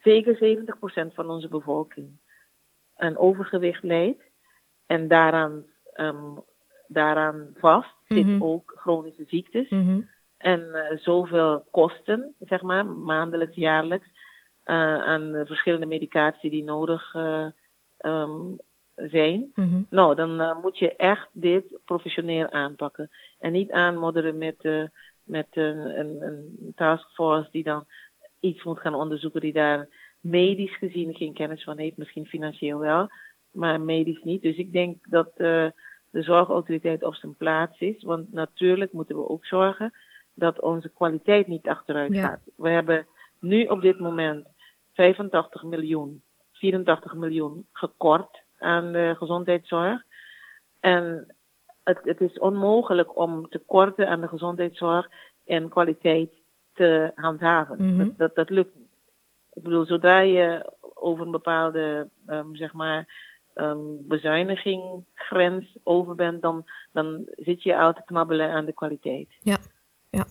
zeker 0.03 0.65
70% 1.11 1.15
van 1.15 1.31
onze 1.31 1.49
bevolking 1.49 2.19
een 2.97 3.17
overgewicht 3.19 3.83
leidt 3.83 4.23
en 4.87 5.09
daaraan, 5.09 5.65
um, 5.97 6.43
daaraan 6.87 7.49
vast 7.59 7.95
zit 8.09 8.27
Mhm. 8.27 8.43
ook 8.43 8.73
chronische 8.77 9.25
ziektes 9.27 9.69
Mhm. 9.69 10.01
en 10.39 10.61
uh, 10.61 10.99
zoveel 10.99 11.65
kosten, 11.71 12.35
zeg 12.39 12.63
maar, 12.63 12.87
maandelijks, 12.87 13.55
jaarlijks, 13.57 14.07
uh, 14.65 15.03
aan 15.05 15.43
verschillende 15.47 15.87
medicatie 15.87 16.51
die 16.51 16.65
nodig 16.65 17.15
uh, 17.15 17.47
um, 17.99 18.59
zijn, 18.97 19.51
Mhm. 19.55 19.83
nou, 19.91 20.15
dan 20.15 20.41
eh, 20.41 20.63
moet 20.63 20.79
je 20.79 20.97
echt 20.97 21.29
dit 21.33 21.79
professioneel 21.85 22.51
aanpakken. 22.51 23.11
En 23.39 23.53
niet 23.53 23.71
aanmodderen 23.71 24.39
met, 24.39 24.57
eh, 24.61 24.83
met 25.23 25.47
een, 25.51 25.99
een, 25.99 26.23
een 26.23 26.73
taskforce 26.75 27.49
die 27.51 27.63
dan 27.65 27.85
iets 28.41 28.63
moet 28.65 28.79
gaan 28.81 28.95
onderzoeken 28.95 29.41
die 29.41 29.53
daar 29.53 29.89
medisch 30.21 30.77
gezien 30.77 31.15
geen 31.15 31.33
kennis 31.33 31.65
van 31.65 31.79
heeft, 31.79 31.97
misschien 31.97 32.27
financieel 32.27 32.79
wel, 32.79 33.09
maar 33.51 33.81
medisch 33.81 34.23
niet. 34.23 34.43
Dus 34.43 34.57
ik 34.57 34.73
denk 34.73 34.97
dat 35.09 35.29
eh, 35.37 35.67
de 36.11 36.23
zorgautoriteit 36.23 37.03
op 37.03 37.15
zijn 37.15 37.37
plaats 37.37 37.79
is, 37.81 38.03
want 38.03 38.33
natuurlijk 38.33 38.93
moeten 38.93 39.17
we 39.17 39.29
ook 39.29 39.47
zorgen 39.47 39.93
dat 40.35 40.61
onze 40.61 40.89
kwaliteit 40.89 41.47
niet 41.47 41.69
achteruit 41.69 42.13
Ja. 42.15 42.29
gaat. 42.29 42.41
We 42.57 42.69
hebben 42.69 43.07
nu 43.41 43.65
op 43.65 43.81
dit 43.81 43.99
moment 43.99 44.47
85 44.93 45.63
miljoen, 45.65 46.23
84 46.53 47.15
miljoen 47.15 47.67
gekort 47.73 48.43
aan 48.65 48.93
de 48.93 49.15
gezondheidszorg. 49.19 50.03
En 50.81 51.35
het, 51.85 51.99
het 52.03 52.21
is 52.21 52.39
onmogelijk 52.39 53.19
om 53.19 53.49
te 53.49 53.59
korten 53.59 54.09
aan 54.09 54.21
de 54.21 54.29
gezondheidszorg 54.29 55.09
en 55.45 55.69
kwaliteit 55.69 56.33
te 56.73 57.13
handhaven. 57.15 57.77
Mhm. 57.85 57.99
dat, 57.99 58.19
dat, 58.19 58.35
dat 58.35 58.51
lukt 58.51 58.75
niet. 58.75 58.93
Ik 59.53 59.63
bedoel, 59.63 59.87
zodra 59.87 60.21
je 60.21 60.73
over 60.95 61.25
een 61.25 61.31
bepaalde, 61.31 62.09
ehm, 62.27 62.55
zeg 62.55 62.73
maar, 62.73 63.07
bezuiniginggrens 64.01 65.77
over 65.83 66.15
bent, 66.15 66.43
dan, 66.43 66.65
dan 66.93 67.23
zit 67.37 67.63
je 67.63 67.77
al 67.77 67.93
te 67.93 68.03
knabbelen 68.05 68.51
aan 68.51 68.65
de 68.65 68.73
kwaliteit. 68.73 69.29
Ja. 69.41 69.57
ja. 70.11 70.25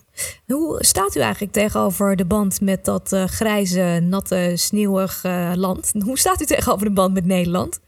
Hoe 0.46 0.84
staat 0.84 1.14
u 1.14 1.20
eigenlijk 1.20 1.52
tegenover 1.52 2.16
de 2.16 2.26
band 2.26 2.60
met 2.60 2.84
dat 2.84 3.12
eh, 3.12 3.24
grijze, 3.24 4.00
natte, 4.02 4.52
sneeuwig 4.54 5.24
eh, 5.24 5.52
land? 5.54 5.94
Hoe 6.04 6.18
staat 6.18 6.40
u 6.40 6.44
tegenover 6.44 6.86
de 6.86 6.92
band 6.92 7.14
met 7.14 7.24
Nederland? 7.24 7.80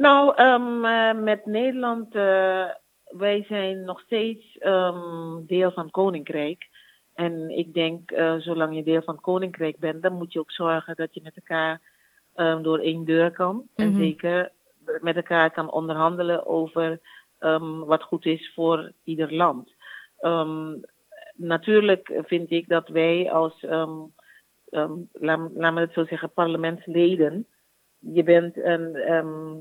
Nou, 0.00 0.34
ehm, 0.36 0.84
eh, 0.84 1.22
met 1.22 1.46
Nederland, 1.46 2.14
eh, 2.14 2.64
wij 3.04 3.44
zijn 3.48 3.84
nog 3.84 4.00
steeds 4.00 4.58
ehm, 4.58 5.46
deel 5.46 5.70
van 5.70 5.90
Koninkrijk. 5.90 6.68
En 7.14 7.50
ik 7.50 7.74
denk, 7.74 8.10
eh, 8.10 8.36
zolang 8.36 8.74
je 8.74 8.82
deel 8.82 9.02
van 9.02 9.20
Koninkrijk 9.20 9.78
bent, 9.78 10.02
dan 10.02 10.12
moet 10.12 10.32
je 10.32 10.38
ook 10.38 10.50
zorgen 10.50 10.96
dat 10.96 11.14
je 11.14 11.20
met 11.22 11.36
elkaar 11.36 11.80
ehm, 12.34 12.62
door 12.62 12.78
één 12.78 13.04
deur 13.04 13.30
kan. 13.30 13.68
En 13.76 13.88
Mhm. 13.88 13.98
zeker 13.98 14.50
met 15.00 15.16
elkaar 15.16 15.50
kan 15.50 15.70
onderhandelen 15.72 16.46
over 16.46 17.00
wat 17.86 18.02
goed 18.02 18.26
is 18.26 18.52
voor 18.54 18.92
ieder 19.04 19.34
land. 19.34 19.74
Natuurlijk 21.34 22.20
vind 22.26 22.50
ik 22.50 22.68
dat 22.68 22.88
wij 22.88 23.30
als, 23.30 23.64
laat, 25.12 25.50
laat 25.54 25.72
me 25.74 25.80
het 25.80 25.92
zo 25.92 26.04
zeggen, 26.04 26.32
parlementsleden, 26.32 27.46
je 28.00 28.22
bent 28.22 28.56
een 28.56 28.94
ehm, 28.94 29.54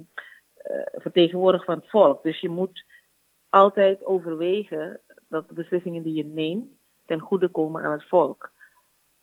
eh, 0.55 0.81
vertegenwoordiger 1.01 1.65
van 1.65 1.77
het 1.77 1.89
volk. 1.89 2.23
Dus 2.23 2.39
je 2.39 2.49
moet 2.49 2.83
altijd 3.49 4.05
overwegen 4.05 4.99
dat 5.29 5.47
de 5.47 5.53
beslissingen 5.53 6.03
die 6.03 6.13
je 6.13 6.25
neemt 6.25 6.67
ten 7.05 7.19
goede 7.19 7.47
komen 7.47 7.83
aan 7.83 7.91
het 7.91 8.07
volk. 8.07 8.51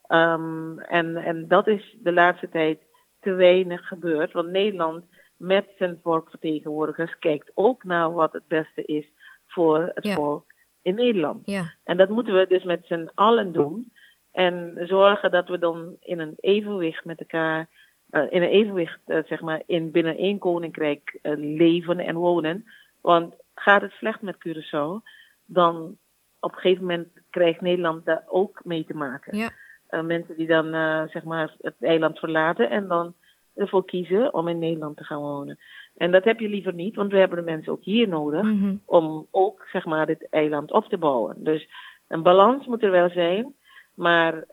Ehm, 0.06 0.78
en, 0.78 1.16
en 1.16 1.49
dat 1.49 1.66
is 1.66 1.96
de 2.02 2.12
laatste 2.12 2.49
tijd 2.49 2.80
te 3.20 3.32
weinig 3.32 3.87
gebeurd. 3.88 4.32
Want 4.32 4.49
Nederland 4.49 5.04
met 5.37 5.66
zijn 5.78 6.00
volkvertegenwoordigers 6.02 7.18
kijkt 7.18 7.50
ook 7.54 7.85
naar 7.85 8.12
wat 8.12 8.32
het 8.32 8.46
beste 8.49 8.85
is 8.85 9.06
voor 9.46 9.90
het 9.94 10.04
Ja. 10.04 10.14
volk 10.14 10.44
in 10.82 10.94
Nederland. 10.94 11.46
Ja, 11.46 11.73
En 11.85 11.96
dat 11.96 12.08
moeten 12.08 12.35
we 12.35 12.46
dus 12.49 12.64
met 12.64 12.87
z'n 12.87 13.11
allen 13.14 13.52
doen. 13.52 13.92
En 14.32 14.78
zorgen 14.87 15.30
dat 15.30 15.49
we 15.49 15.58
dan 15.58 15.96
in 16.00 16.18
een 16.18 16.35
evenwicht 16.40 17.04
met 17.04 17.20
elkaar, 17.20 17.68
in 18.11 18.43
een 18.43 18.49
evenwicht, 18.49 19.01
eh, 19.07 19.19
zeg 19.27 19.41
maar, 19.41 19.63
in 19.67 19.91
binnen 19.91 20.17
één 20.17 20.39
koninkrijk 20.39 21.19
eh, 21.23 21.33
leven 21.37 21.99
en 21.99 22.15
wonen. 22.17 22.65
Want 23.01 23.35
gaat 23.55 23.83
het 23.83 23.93
slecht 23.93 24.23
met 24.23 24.37
Curaçao, 24.49 25.03
dan 25.47 25.97
op 26.41 26.53
een 26.53 26.59
gegeven 26.59 26.85
moment 26.85 27.09
krijgt 27.31 27.61
Nederland 27.61 28.05
daar 28.05 28.25
ook 28.29 28.61
mee 28.65 28.85
te 28.85 28.95
maken. 28.97 29.37
ja. 29.39 29.51
Eh, 29.87 30.01
mensen 30.03 30.37
die 30.37 30.47
dan, 30.47 30.75
eh, 30.75 31.03
zeg 31.09 31.25
maar, 31.25 31.55
het 31.61 31.75
eiland 31.81 32.19
verlaten 32.19 32.71
en 32.71 32.89
dan 32.89 33.15
ervoor 33.55 33.85
kiezen 33.85 34.35
om 34.35 34.49
in 34.49 34.59
Nederland 34.59 34.97
te 34.97 35.05
gaan 35.05 35.21
wonen. 35.21 35.59
En 35.97 36.11
dat 36.11 36.25
heb 36.25 36.41
je 36.41 36.49
liever 36.49 36.75
niet, 36.75 36.97
want 36.97 37.13
we 37.13 37.19
hebben 37.19 37.39
de 37.39 37.45
mensen 37.51 37.73
ook 37.73 37.85
hier 37.85 38.09
nodig 38.09 38.43
Mhm. 38.43 38.75
om 38.85 39.27
ook 39.31 39.67
zeg 39.73 39.85
maar 39.85 40.07
dit 40.07 40.27
eiland 40.31 40.73
op 40.73 40.89
te 40.89 40.99
bouwen. 40.99 41.35
Dus 41.45 41.69
een 42.09 42.23
balans 42.23 42.67
moet 42.67 42.83
er 42.83 42.91
wel 42.91 43.11
zijn, 43.11 43.55
maar 43.95 44.45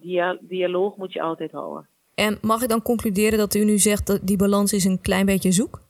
dia- 0.00 0.38
dialoog 0.40 0.96
moet 0.96 1.12
je 1.12 1.20
altijd 1.22 1.52
houden. 1.52 1.88
En 2.16 2.38
mag 2.42 2.62
ik 2.62 2.68
dan 2.68 2.82
concluderen 2.82 3.38
dat 3.38 3.54
u 3.54 3.64
nu 3.64 3.78
zegt 3.78 4.06
dat 4.06 4.20
die 4.22 4.36
balans 4.36 4.72
is 4.72 4.84
een 4.84 5.00
klein 5.00 5.26
beetje 5.26 5.52
zoek? 5.52 5.84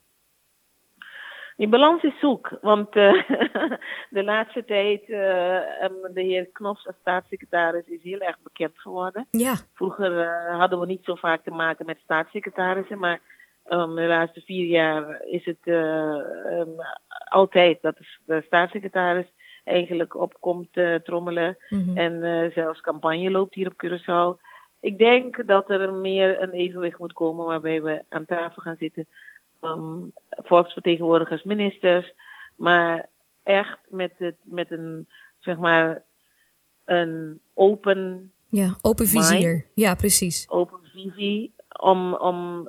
Die 1.57 1.69
balans 1.69 2.03
is 2.03 2.19
zoek, 2.21 2.59
want 2.61 2.89
eh, 2.97 3.13
de 4.17 4.25
laatste 4.25 4.65
tijd, 4.65 5.09
em, 5.81 5.95
de 6.15 6.23
heer 6.23 6.49
Knofs 6.53 6.87
als 6.87 6.97
staatssecretaris 7.01 7.87
is 7.87 8.03
heel 8.03 8.19
erg 8.21 8.37
bekend 8.43 8.79
geworden. 8.79 9.27
Ja, 9.31 9.55
Vroeger 9.75 10.21
eh, 10.21 10.59
hadden 10.59 10.81
we 10.81 10.87
niet 10.87 11.05
zo 11.05 11.15
vaak 11.15 11.43
te 11.45 11.51
maken 11.51 11.87
met 11.87 11.99
staatssecretarissen, 12.03 12.99
maar 12.99 13.21
ehm, 13.65 13.95
de 13.95 14.03
laatste 14.07 14.41
vier 14.41 14.67
jaar 14.67 15.23
is 15.25 15.45
het 15.45 15.59
eh, 15.63 16.59
em, 16.61 16.69
altijd 17.29 17.79
dat 17.83 17.97
de- 18.27 18.43
staatssecretaris 18.47 19.27
eigenlijk 19.65 20.17
opkomt 20.17 20.69
trommelen 21.05 21.57
Mhm. 21.69 21.97
en 21.97 22.51
zelfs 22.55 22.81
campagne 22.81 23.31
loopt 23.31 23.55
hier 23.55 23.67
op 23.67 23.85
Curaçao. 23.87 24.46
Ik 24.87 24.99
denk 24.99 25.47
dat 25.47 25.71
er 25.71 25.93
meer 25.93 26.43
een 26.43 26.51
evenwicht 26.51 26.99
moet 26.99 27.13
komen 27.13 27.47
waarbij 27.47 27.83
we 27.83 28.05
aan 28.09 28.25
tafel 28.25 28.63
gaan 28.63 28.77
zitten. 28.79 29.07
ehm, 29.61 29.99
volksvertegenwoordigers, 30.29 31.43
ministers, 31.43 32.15
maar 32.57 33.09
echt 33.43 33.79
met, 33.89 34.13
het, 34.17 34.37
met 34.43 34.71
een, 34.71 35.09
zeg 35.39 35.57
maar, 35.57 36.03
een 36.85 37.41
open 37.55 38.33
ja 38.49 38.77
open 38.83 39.07
vizier. 39.07 39.67
Ja, 39.75 39.95
precies. 39.95 40.49
open 40.49 40.79
visie 40.93 41.55
om, 41.79 42.15
om 42.15 42.69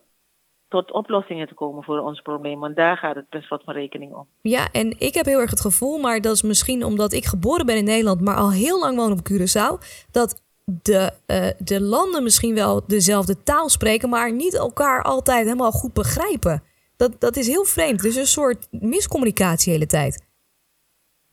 tot 0.68 0.92
oplossingen 0.92 1.48
te 1.48 1.54
komen 1.54 1.84
voor 1.84 2.00
ons 2.00 2.22
probleem. 2.22 2.60
Want 2.60 2.76
daar 2.76 2.98
gaat 2.98 3.16
het 3.16 3.30
best 3.30 3.50
wat 3.50 3.64
van 3.64 3.74
rekening 3.74 4.14
om. 4.14 4.28
Ja, 4.42 4.72
en 4.72 5.00
ik 5.00 5.14
heb 5.14 5.26
heel 5.26 5.40
erg 5.40 5.50
het 5.50 5.62
gevoel, 5.62 5.98
maar 5.98 6.22
dat 6.22 6.36
is 6.36 6.42
misschien 6.42 6.84
omdat 6.84 7.14
ik 7.14 7.26
geboren 7.26 7.66
ben 7.66 7.78
in 7.78 7.84
Nederland, 7.84 8.22
maar 8.22 8.36
al 8.36 8.52
heel 8.52 8.80
lang 8.80 8.98
woon 8.98 9.12
op 9.12 9.30
Curaçao, 9.32 10.06
dat 10.12 10.46
de, 10.72 11.12
eh, 11.26 11.50
de 11.58 11.82
landen 11.82 12.24
misschien 12.24 12.56
wel 12.56 12.88
dezelfde 12.88 13.44
taal 13.44 13.70
spreken, 13.70 14.10
maar 14.10 14.32
niet 14.34 14.58
elkaar 14.58 15.04
altijd 15.04 15.44
helemaal 15.44 15.72
goed 15.72 15.94
begrijpen. 15.94 16.64
Dat, 16.98 17.22
dat 17.22 17.36
is 17.36 17.48
heel 17.48 17.64
vreemd. 17.64 18.02
Dus 18.02 18.16
een 18.16 18.26
soort 18.26 18.68
miscommunicatie 18.72 19.66
de 19.66 19.78
hele 19.78 19.86
tijd. 19.86 20.26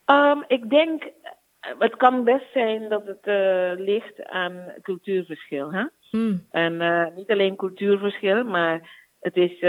Ehm, 0.05 0.39
ik 0.47 0.71
denk, 0.71 1.03
eh, 1.03 1.73
het 1.79 1.97
kan 1.97 2.25
best 2.25 2.53
zijn 2.53 2.89
dat 2.89 3.07
het 3.07 3.23
eh, 3.23 3.73
ligt 3.77 4.25
aan 4.25 4.73
cultuurverschil. 4.83 5.73
Hè? 5.73 5.85
Hmm. 6.11 6.47
En 6.51 6.77
niet 7.17 7.31
alleen 7.31 7.57
cultuurverschil, 7.57 8.45
maar 8.45 8.91
het 9.21 9.37
is 9.37 9.61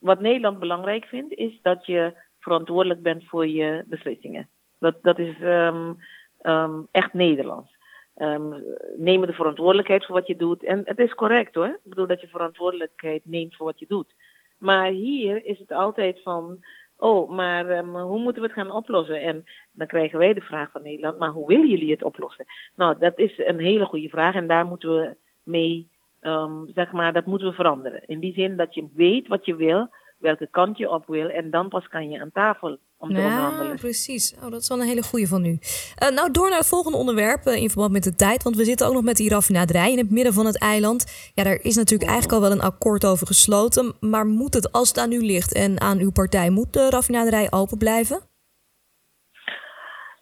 wat 0.00 0.20
Nederland 0.20 0.58
belangrijk 0.58 1.04
vindt, 1.04 1.34
is 1.34 1.58
dat 1.62 1.86
je 1.86 2.12
verantwoordelijk 2.40 3.02
bent 3.02 3.24
voor 3.24 3.46
je 3.46 3.84
beslissingen. 3.86 4.48
Dat, 4.78 5.02
dat 5.02 5.18
is 5.18 5.40
ehm, 5.40 5.92
ehm, 6.40 6.80
echt 6.90 7.12
Nederlands. 7.12 7.80
Ehm 8.22 8.62
neem 8.96 9.26
de 9.26 9.32
verantwoordelijkheid 9.32 10.06
voor 10.06 10.14
wat 10.14 10.26
je 10.26 10.36
doet. 10.36 10.64
En 10.64 10.82
het 10.84 10.98
is 10.98 11.14
correct 11.14 11.54
hoor. 11.54 11.66
Ik 11.66 11.90
bedoel 11.90 12.06
dat 12.06 12.20
je 12.20 12.26
verantwoordelijkheid 12.28 13.22
neemt 13.24 13.56
voor 13.56 13.66
wat 13.66 13.78
je 13.78 13.86
doet. 13.88 14.14
Maar 14.58 14.90
hier 14.90 15.44
is 15.44 15.58
het 15.58 15.72
altijd 15.72 16.22
van, 16.22 16.64
oh, 16.96 17.30
maar 17.30 17.68
ehm, 17.68 17.88
hoe 17.88 18.18
moeten 18.18 18.42
we 18.42 18.48
het 18.48 18.56
gaan 18.56 18.70
oplossen? 18.70 19.20
En 19.20 19.44
dan 19.72 19.86
krijgen 19.86 20.18
wij 20.18 20.34
de 20.34 20.40
vraag 20.40 20.70
van 20.70 20.82
Nederland, 20.82 21.18
maar 21.18 21.30
hoe 21.30 21.46
willen 21.46 21.68
jullie 21.68 21.90
het 21.90 22.02
oplossen? 22.02 22.44
Nou, 22.76 22.98
dat 22.98 23.18
is 23.18 23.38
een 23.38 23.58
hele 23.58 23.84
goede 23.84 24.08
vraag 24.08 24.34
en 24.34 24.46
daar 24.46 24.66
moeten 24.66 24.94
we 24.94 25.16
mee, 25.42 25.88
ehm, 26.20 26.66
zeg 26.74 26.92
maar, 26.92 27.12
dat 27.12 27.26
moeten 27.26 27.48
we 27.48 27.54
veranderen. 27.54 28.06
In 28.06 28.20
die 28.20 28.32
zin 28.32 28.56
dat 28.56 28.74
je 28.74 28.88
weet 28.94 29.28
wat 29.28 29.46
je 29.46 29.56
wil, 29.56 29.88
welke 30.18 30.46
kant 30.50 30.78
je 30.78 30.90
op 30.90 31.06
wil 31.06 31.28
en 31.28 31.50
dan 31.50 31.68
pas 31.68 31.88
kan 31.88 32.10
je 32.10 32.20
aan 32.20 32.32
tafel 32.32 32.78
om 33.02 33.08
te 33.08 33.14
Ja, 33.20 33.24
onderhandelen. 33.24 33.76
precies. 33.76 34.34
Oh, 34.42 34.50
dat 34.50 34.60
is 34.62 34.68
wel 34.68 34.80
een 34.80 34.86
hele 34.86 35.02
goede 35.02 35.26
van 35.26 35.44
u. 35.44 35.58
Eh, 35.96 36.08
nou, 36.10 36.30
door 36.30 36.48
naar 36.48 36.58
het 36.58 36.68
volgende 36.68 36.98
onderwerp 36.98 37.46
eh, 37.46 37.56
in 37.62 37.70
verband 37.70 37.92
met 37.92 38.04
de 38.04 38.14
tijd. 38.14 38.42
Want 38.42 38.56
we 38.56 38.64
zitten 38.64 38.86
ook 38.86 38.92
nog 38.92 39.02
met 39.02 39.16
die 39.16 39.28
raffinaderij 39.30 39.92
in 39.92 39.98
het 39.98 40.10
midden 40.10 40.32
van 40.32 40.46
het 40.46 40.58
eiland. 40.58 41.30
Ja, 41.34 41.44
daar 41.44 41.58
is 41.62 41.76
natuurlijk 41.76 42.10
eigenlijk 42.10 42.42
al 42.42 42.48
wel 42.48 42.56
een 42.56 42.64
akkoord 42.72 43.06
over 43.06 43.26
gesloten. 43.26 43.94
Maar 44.00 44.26
moet 44.26 44.54
het, 44.54 44.72
als 44.72 44.88
het 44.88 44.98
aan 44.98 45.12
u 45.12 45.24
ligt 45.24 45.52
en 45.54 45.80
aan 45.80 45.98
uw 45.98 46.10
partij, 46.12 46.50
moet 46.50 46.72
de 46.72 46.90
raffinaderij 46.90 47.46
open 47.52 47.78
blijven? 47.78 48.20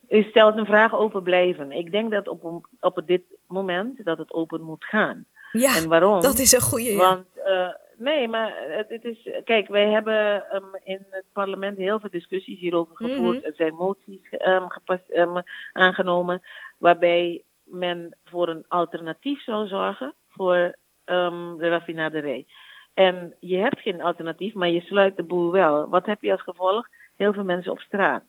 U 0.09 0.23
stelt 0.23 0.57
een 0.57 0.67
vraag 0.67 0.95
open 0.95 1.23
blijven. 1.23 1.73
Ik 1.73 1.91
denk 1.91 2.11
dat 2.11 2.29
op, 2.29 2.69
op 2.81 3.03
dit 3.07 3.23
moment 3.47 4.05
dat 4.05 4.19
het 4.19 4.33
open 4.33 4.63
moet 4.63 4.85
gaan. 4.85 5.27
Ja, 5.53 5.77
en 5.77 5.89
waarom? 5.89 6.21
dat 6.21 6.39
is 6.39 6.53
een 6.53 6.61
goede. 6.61 6.93
Ja. 6.93 6.97
Want 6.99 7.27
eh, 7.45 7.69
nee, 8.01 8.29
maar 8.29 8.55
het, 8.69 8.89
het 8.89 9.05
is. 9.05 9.31
Kijk, 9.45 9.69
wij 9.69 9.89
hebben 9.89 10.51
ehm, 10.51 10.75
in 10.85 11.07
het 11.11 11.25
parlement 11.33 11.79
heel 11.79 12.01
veel 12.01 12.11
discussies 12.11 12.59
hierover 12.59 12.97
gevoerd. 12.97 13.37
Mhm. 13.37 13.47
Er 13.47 13.55
zijn 13.55 13.75
moties 13.75 14.29
ehm, 14.31 14.69
gepas- 14.69 15.11
ehm, 15.11 15.41
aangenomen 15.73 16.43
waarbij 16.79 17.43
men 17.65 18.17
voor 18.25 18.49
een 18.49 18.65
alternatief 18.69 19.43
zou 19.43 19.67
zorgen 19.67 20.15
voor 20.29 20.75
de 21.05 21.69
raffinaderij. 21.69 22.47
En 22.95 23.37
je 23.41 23.57
hebt 23.57 23.81
geen 23.81 24.03
alternatief, 24.03 24.55
maar 24.55 24.69
je 24.69 24.81
sluit 24.81 25.17
de 25.17 25.23
boel 25.23 25.53
wel. 25.53 25.89
Wat 25.89 26.07
heb 26.07 26.23
je 26.23 26.33
als 26.33 26.43
gevolg? 26.43 26.89
Heel 27.17 27.33
veel 27.33 27.45
mensen 27.45 27.73
op 27.73 27.81
straat. 27.81 28.23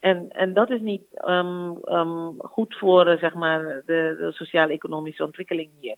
En, 0.00 0.28
en 0.28 0.54
dat 0.54 0.70
is 0.70 0.80
niet 0.80 1.04
um, 1.28 1.78
um, 1.84 2.34
goed 2.38 2.76
voor 2.76 3.08
uh, 3.08 3.18
zeg 3.18 3.34
maar, 3.34 3.82
de, 3.86 4.16
de 4.18 4.32
sociaal-economische 4.32 5.24
ontwikkeling 5.24 5.70
hier. 5.80 5.96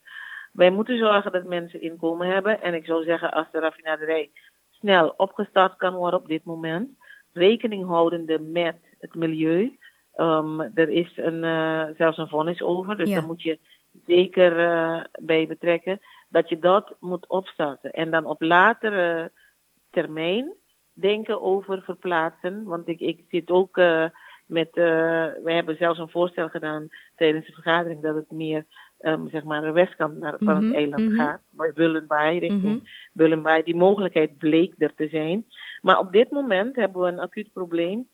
Wij 0.58 0.70
moeten 0.70 0.98
zorgen 0.98 1.32
dat 1.32 1.44
mensen 1.44 1.80
inkomen 1.80 2.26
hebben. 2.26 2.62
En 2.62 2.74
ik 2.74 2.84
zou 2.84 3.04
zeggen, 3.04 3.32
als 3.32 3.46
de 3.52 3.58
raffinaderij 3.58 4.30
snel 4.70 5.14
opgestart 5.16 5.76
kan 5.76 5.94
worden 5.94 6.20
op 6.20 6.28
dit 6.28 6.44
moment, 6.44 6.88
rekening 7.32 7.86
houdende 7.86 8.38
met 8.38 8.76
het 8.98 9.14
milieu. 9.14 9.78
Um, 10.16 10.60
er 10.60 10.88
is 10.88 11.12
een, 11.16 11.44
uh, 11.44 11.84
zelfs 11.96 12.18
een 12.18 12.28
vonnis 12.28 12.62
over, 12.62 12.96
dus 12.96 13.08
ja. 13.08 13.14
daar 13.14 13.26
moet 13.26 13.42
je 13.42 13.58
zeker 14.06 14.58
uh, 14.58 15.04
bij 15.20 15.46
betrekken 15.46 16.00
dat 16.28 16.48
je 16.48 16.58
dat 16.58 16.96
moet 17.00 17.28
opstarten. 17.28 17.90
En 17.90 18.10
dan 18.10 18.24
op 18.24 18.42
latere 18.42 19.32
termijn 19.90 20.52
denken 20.92 21.42
over 21.42 21.82
verplaatsen. 21.82 22.64
Want 22.64 22.88
ik, 22.88 23.00
ik 23.00 23.24
zit 23.28 23.50
ook 23.50 23.76
uh, 23.76 24.04
met, 24.46 24.68
we 24.72 25.52
hebben 25.52 25.76
zelfs 25.76 25.98
een 25.98 26.10
voorstel 26.10 26.48
gedaan 26.48 26.88
tijdens 27.16 27.46
de 27.46 27.52
vergadering 27.52 28.02
dat 28.02 28.14
het 28.14 28.30
meer, 28.30 28.64
um, 29.00 29.28
zeg 29.28 29.44
maar, 29.44 29.60
de 29.60 29.72
westkant 29.72 30.18
naar, 30.18 30.36
van 30.38 30.46
mm 30.46 30.54
-hmm, 30.54 30.66
het 30.66 30.74
eiland 30.74 31.02
mm 31.02 31.08
-hmm. 31.08 31.18
gaat. 31.18 31.40
Bij 31.50 31.72
Bullenbaai, 31.72 32.38
richting 32.38 32.62
mm 32.62 32.68
-hmm. 32.68 32.82
Bullenbaai. 33.12 33.62
Die 33.62 33.76
mogelijkheid 33.76 34.38
bleek 34.38 34.74
er 34.78 34.94
te 34.94 35.08
zijn. 35.08 35.46
Maar 35.80 35.98
op 35.98 36.12
dit 36.12 36.30
moment 36.30 36.76
hebben 36.76 37.02
we 37.02 37.08
een 37.08 37.18
acuut 37.18 37.52
probleem. 37.52 38.08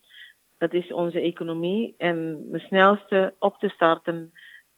Dat 0.58 0.72
is 0.72 0.92
onze 0.92 1.20
economie. 1.20 1.94
En 1.98 2.46
de 2.50 2.58
snelste 2.58 3.34
op 3.38 3.58
te 3.58 3.68
starten 3.68 4.32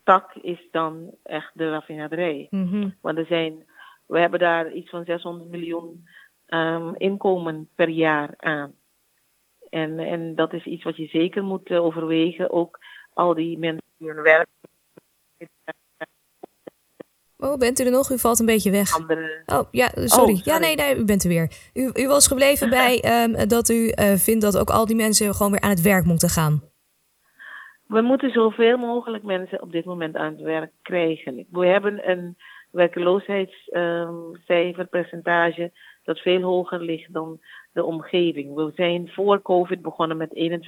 tak 0.04 0.34
is 0.34 0.68
dan 0.70 1.10
echt 1.22 1.50
de 1.54 1.70
raffinaderij. 1.70 2.46
Mhm. 2.50 2.88
Want 3.00 3.18
er 3.18 3.26
zijn, 3.26 3.64
we 4.06 4.18
hebben 4.18 4.40
daar 4.40 4.72
iets 4.72 4.90
van 4.90 5.04
600 5.04 5.50
miljoen 5.50 6.06
um, 6.48 6.94
inkomen 6.96 7.68
per 7.74 7.88
jaar 7.88 8.34
aan. 8.36 8.74
En, 9.70 9.98
en 9.98 10.34
dat 10.34 10.52
is 10.52 10.64
iets 10.64 10.84
wat 10.84 10.96
je 10.96 11.06
zeker 11.06 11.44
moet 11.44 11.70
uh, 11.70 11.84
overwegen. 11.84 12.50
Ook 12.50 12.78
al 13.12 13.34
die 13.34 13.58
mensen 13.58 13.82
die 13.98 14.08
hun 14.08 14.22
werk. 14.22 14.48
Oh, 17.38 17.58
bent 17.58 17.80
u 17.80 17.84
er 17.84 17.90
nog? 17.90 18.10
U 18.10 18.18
valt 18.18 18.38
een 18.38 18.46
beetje 18.46 18.70
weg. 18.70 19.00
Andere... 19.00 19.42
Oh, 19.46 19.62
ja, 19.70 19.88
sorry. 19.88 20.04
Oh, 20.04 20.12
sorry. 20.12 20.40
Ja, 20.44 20.58
nee, 20.58 20.74
nee, 20.74 20.96
u 20.96 21.04
bent 21.04 21.22
er 21.22 21.28
weer. 21.28 21.50
U, 21.74 21.90
u 21.94 22.08
was 22.08 22.26
gebleven 22.26 22.70
bij 22.70 23.24
um, 23.24 23.36
dat 23.48 23.68
u 23.68 23.74
uh, 23.74 24.14
vindt 24.14 24.42
dat 24.42 24.58
ook 24.58 24.70
al 24.70 24.86
die 24.86 24.96
mensen 24.96 25.34
gewoon 25.34 25.52
weer 25.52 25.60
aan 25.60 25.70
het 25.70 25.82
werk 25.82 26.04
moeten 26.04 26.28
gaan. 26.28 26.62
We 27.86 28.00
moeten 28.00 28.30
zoveel 28.30 28.76
mogelijk 28.76 29.24
mensen 29.24 29.62
op 29.62 29.72
dit 29.72 29.84
moment 29.84 30.16
aan 30.16 30.32
het 30.32 30.40
werk 30.40 30.70
krijgen. 30.82 31.46
We 31.50 31.66
hebben 31.66 32.10
een 32.10 32.36
werkloosheidscijferpercentage 32.70 35.62
um, 35.62 35.70
dat 36.04 36.18
veel 36.18 36.42
hoger 36.42 36.80
ligt 36.80 37.12
dan 37.12 37.40
de 37.72 37.84
omgeving. 37.84 38.54
We 38.54 38.72
zijn 38.74 39.08
voor 39.08 39.42
COVID 39.42 39.82
begonnen 39.82 40.16
met 40.16 40.60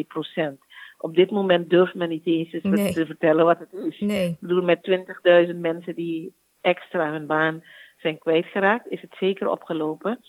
21,2 0.00 0.06
procent. 0.08 0.60
Op 0.98 1.14
dit 1.14 1.30
moment 1.30 1.70
durft 1.70 1.94
men 1.94 2.08
niet 2.08 2.26
eens 2.26 2.52
eens 2.52 2.62
nee. 2.62 2.92
te 2.92 3.06
vertellen 3.06 3.44
wat 3.44 3.58
het 3.58 3.72
is. 3.72 4.00
Nee. 4.00 4.28
Ik 4.28 4.40
bedoel, 4.40 4.62
met 4.62 5.06
20.000 5.48 5.56
mensen 5.56 5.94
die 5.94 6.34
extra 6.60 7.10
hun 7.10 7.26
baan 7.26 7.62
zijn 7.96 8.18
kwijtgeraakt, 8.18 8.88
is 8.88 9.00
het 9.00 9.14
zeker 9.20 9.48
opgelopen. 9.48 10.20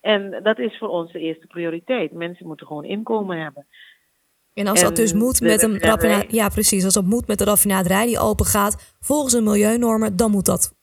En 0.00 0.40
dat 0.42 0.58
is 0.58 0.78
voor 0.78 0.88
ons 0.88 1.12
de 1.12 1.18
eerste 1.18 1.46
prioriteit. 1.46 2.12
Mensen 2.12 2.46
moeten 2.46 2.66
gewoon 2.66 2.84
inkomen 2.84 3.42
hebben. 3.42 3.66
En 4.54 4.66
als 4.66 4.80
en 4.80 4.86
dat 4.86 4.96
dus 4.96 5.12
moet 5.12 5.40
met 5.40 5.62
een 5.62 5.78
raffinaderij, 5.78 6.26
ja 6.28 6.48
precies, 6.48 6.84
als 6.84 6.94
dat 6.94 7.04
moet 7.04 7.26
met 7.26 7.38
de 7.38 7.44
raffinaderij 7.44 8.06
die 8.06 8.18
open 8.18 8.46
gaat 8.46 8.96
volgens 9.00 9.32
de 9.32 9.40
milieunormen, 9.40 10.16
dan 10.16 10.30
moet 10.30 10.44
dat. 10.44 10.74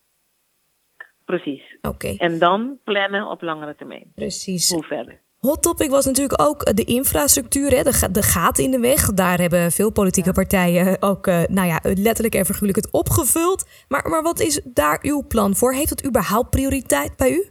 Precies. 1.25 1.77
Oké. 1.81 1.88
Okay. 1.88 2.15
En 2.17 2.39
dan 2.39 2.79
plannen 2.84 3.29
op 3.29 3.41
langere 3.41 3.75
termijn. 3.75 4.12
Precies. 4.15 4.72
Hoe 4.72 4.84
verder. 4.84 5.22
Hot 5.39 5.62
topic 5.63 5.89
was 5.89 6.05
natuurlijk 6.05 6.41
ook 6.41 6.75
de 6.75 6.84
infrastructuur, 6.84 7.69
hè? 7.69 7.84
De, 7.84 8.12
de 8.12 8.22
gaten 8.22 8.63
in 8.63 8.72
de 8.72 8.79
weg. 8.79 9.02
Daar 9.13 9.38
hebben 9.38 9.71
veel 9.71 9.91
politieke 9.91 10.32
partijen 10.32 11.02
ook 11.02 11.28
uh, 11.28 11.43
nou 11.47 11.67
ja, 11.67 11.80
letterlijk 11.82 12.36
en 12.36 12.45
figuurlijk 12.45 12.75
het 12.84 12.91
opgevuld. 12.91 13.86
Maar, 13.88 14.10
maar 14.10 14.23
wat 14.23 14.39
is 14.39 14.62
daar 14.73 14.99
uw 15.02 15.28
plan 15.28 15.56
voor? 15.56 15.73
Heeft 15.73 15.89
het 15.89 16.08
überhaupt 16.08 16.49
prioriteit 16.49 17.17
bij 17.17 17.32
u? 17.32 17.49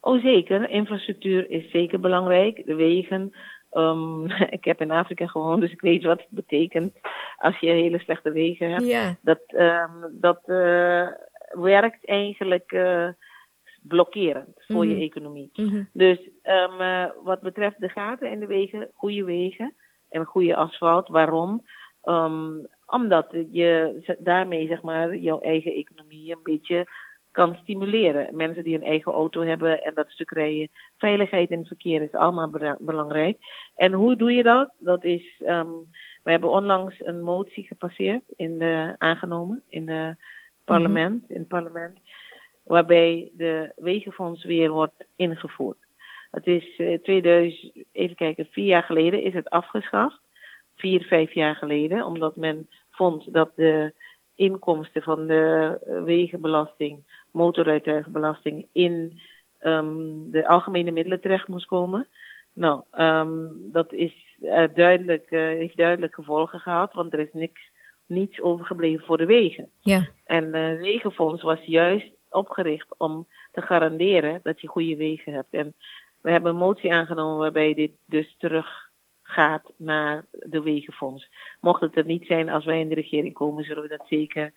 Oh 0.00 0.22
zeker, 0.22 0.70
infrastructuur 0.70 1.50
is 1.50 1.70
zeker 1.70 2.00
belangrijk. 2.00 2.62
De 2.66 2.74
wegen, 2.74 3.32
Um, 3.72 4.30
ik 4.58 4.64
heb 4.64 4.80
in 4.80 4.90
Afrika 4.90 5.26
gewoond, 5.26 5.60
dus 5.60 5.72
ik 5.72 5.80
weet 5.80 6.04
wat 6.04 6.18
het 6.18 6.30
betekent 6.30 6.94
als 7.36 7.58
je 7.58 7.70
hele 7.70 7.98
slechte 7.98 8.32
wegen 8.32 8.70
hebt. 8.70 8.86
Ja. 8.86 9.16
Dat, 9.22 9.40
um, 9.48 10.18
dat 10.20 10.40
uh, 10.46 11.06
werkt 11.50 12.06
eigenlijk 12.06 12.72
uh, 12.72 13.08
blokkerend 13.82 14.64
voor 14.66 14.86
Mhm. 14.86 14.94
je 14.94 15.04
economie. 15.04 15.50
Mhm. 15.54 15.82
Dus 15.92 16.18
um, 16.42 16.80
uh, 16.80 17.06
wat 17.22 17.40
betreft 17.40 17.80
de 17.80 17.88
gaten 17.88 18.30
in 18.30 18.40
de 18.40 18.46
wegen, 18.46 18.90
goede 18.94 19.24
wegen 19.24 19.74
en 20.08 20.24
goede 20.24 20.56
asfalt. 20.56 21.08
Waarom? 21.08 21.62
Um, 22.04 22.66
omdat 22.86 23.26
je 23.50 24.16
daarmee 24.18 24.66
zeg 24.66 24.82
maar 24.82 25.16
jouw 25.16 25.40
eigen 25.40 25.72
economie 25.72 26.32
een 26.32 26.42
beetje 26.42 26.86
kan 27.30 27.58
stimuleren. 27.62 28.36
Mensen 28.36 28.64
die 28.64 28.74
een 28.74 28.84
eigen 28.84 29.12
auto 29.12 29.42
hebben 29.42 29.82
en 29.82 29.94
dat 29.94 30.10
stuk 30.10 30.30
rijden. 30.30 30.68
Veiligheid 30.96 31.50
in 31.50 31.58
het 31.58 31.66
verkeer 31.66 32.02
is 32.02 32.12
allemaal 32.12 32.50
belangrijk. 32.78 33.38
En 33.76 33.92
hoe 33.92 34.16
doe 34.16 34.32
je 34.32 34.42
dat? 34.42 34.72
Dat 34.78 35.04
is, 35.04 35.42
um, 35.46 35.86
we 36.22 36.30
hebben 36.30 36.50
onlangs 36.50 36.94
een 36.98 37.22
motie 37.22 37.66
gepasseerd, 37.66 38.22
in 38.36 38.58
de, 38.58 38.94
aangenomen 38.98 39.62
in 39.68 39.88
het 39.88 40.18
parlement, 40.64 41.20
mm-hmm. 41.20 41.34
in 41.34 41.40
het 41.40 41.48
parlement, 41.48 41.98
waarbij 42.70 43.30
de 43.32 43.72
wegenfonds 43.76 44.44
weer 44.44 44.70
wordt 44.70 45.04
ingevoerd. 45.16 45.78
Het 46.30 46.46
is 46.46 46.78
uh, 46.78 46.98
2000, 46.98 47.72
even 47.92 48.16
kijken, 48.16 48.46
vier 48.50 48.64
jaar 48.64 48.82
geleden 48.82 49.22
is 49.22 49.34
het 49.34 49.50
afgeschaft. 49.50 50.20
Vier, 50.76 51.02
vijf 51.02 51.32
jaar 51.32 51.54
geleden, 51.54 52.04
omdat 52.04 52.36
men 52.36 52.68
vond 52.90 53.32
dat 53.32 53.50
de 53.56 53.92
inkomsten 54.34 55.02
van 55.02 55.26
de 55.26 55.78
wegenbelasting, 56.04 57.02
motorrijtuigenbelasting, 57.30 58.66
in 58.72 59.20
um, 59.60 60.30
de 60.30 60.48
algemene 60.48 60.90
middelen 60.90 61.20
terecht 61.20 61.48
moest 61.48 61.66
komen. 61.66 62.08
Nou, 62.52 62.82
um, 62.98 63.50
dat 63.72 63.92
is 63.92 64.14
uh, 64.42 64.64
duidelijk, 64.74 65.30
uh, 65.30 65.40
heeft 65.40 65.76
duidelijk 65.76 66.14
gevolgen 66.14 66.60
gehad, 66.60 66.92
want 66.92 67.12
er 67.12 67.20
is 67.20 67.32
niks, 67.32 67.70
niets 68.06 68.40
overgebleven 68.40 69.06
voor 69.06 69.16
de 69.16 69.26
wegen. 69.26 69.68
Ja. 69.80 70.08
En 70.24 70.50
de 70.50 70.74
uh, 70.74 70.80
wegenfonds 70.80 71.42
was 71.42 71.64
juist 71.64 72.18
opgericht 72.30 72.94
om 72.96 73.26
te 73.52 73.62
garanderen 73.62 74.40
dat 74.42 74.60
je 74.60 74.68
goede 74.68 74.96
wegen 74.96 75.32
hebt. 75.32 75.52
En 75.52 75.74
we 76.20 76.30
hebben 76.30 76.50
een 76.50 76.58
motie 76.58 76.92
aangenomen 76.92 77.38
waarbij 77.38 77.74
dit 77.74 77.92
dus 78.06 78.34
terug 78.38 78.90
gaat 79.22 79.72
naar 79.76 80.24
de 80.30 80.62
wegenfonds. 80.62 81.28
Mocht 81.60 81.80
het 81.80 81.96
er 81.96 82.04
niet 82.04 82.26
zijn 82.26 82.48
als 82.48 82.64
wij 82.64 82.80
in 82.80 82.88
de 82.88 82.94
regering 82.94 83.34
komen, 83.34 83.64
zullen 83.64 83.82
we 83.82 83.88
dat 83.88 84.06
zeker 84.08 84.52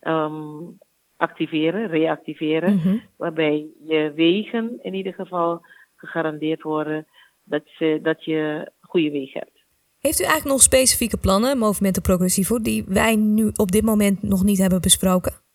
um, 0.00 0.78
activeren, 1.16 1.88
reactiveren. 1.88 2.72
Mm-hmm. 2.72 3.02
Waarbij 3.16 3.66
je 3.86 4.12
wegen 4.14 4.78
in 4.82 4.94
ieder 4.94 5.14
geval 5.14 5.66
gegarandeerd 5.96 6.62
worden 6.62 7.06
dat, 7.44 7.62
ze, 7.64 7.98
dat 8.02 8.24
je 8.24 8.70
goede 8.80 9.10
wegen 9.10 9.40
hebt. 9.40 9.64
Heeft 10.00 10.20
u 10.20 10.24
eigenlijk 10.24 10.52
nog 10.52 10.62
specifieke 10.62 11.16
plannen, 11.16 11.58
Movimento 11.58 12.00
Progressivo, 12.00 12.60
die 12.60 12.84
wij 12.86 13.16
nu 13.16 13.50
op 13.56 13.70
dit 13.70 13.84
moment 13.84 14.22
nog 14.22 14.44
niet 14.44 14.58
hebben 14.58 14.80
besproken? 14.80 15.45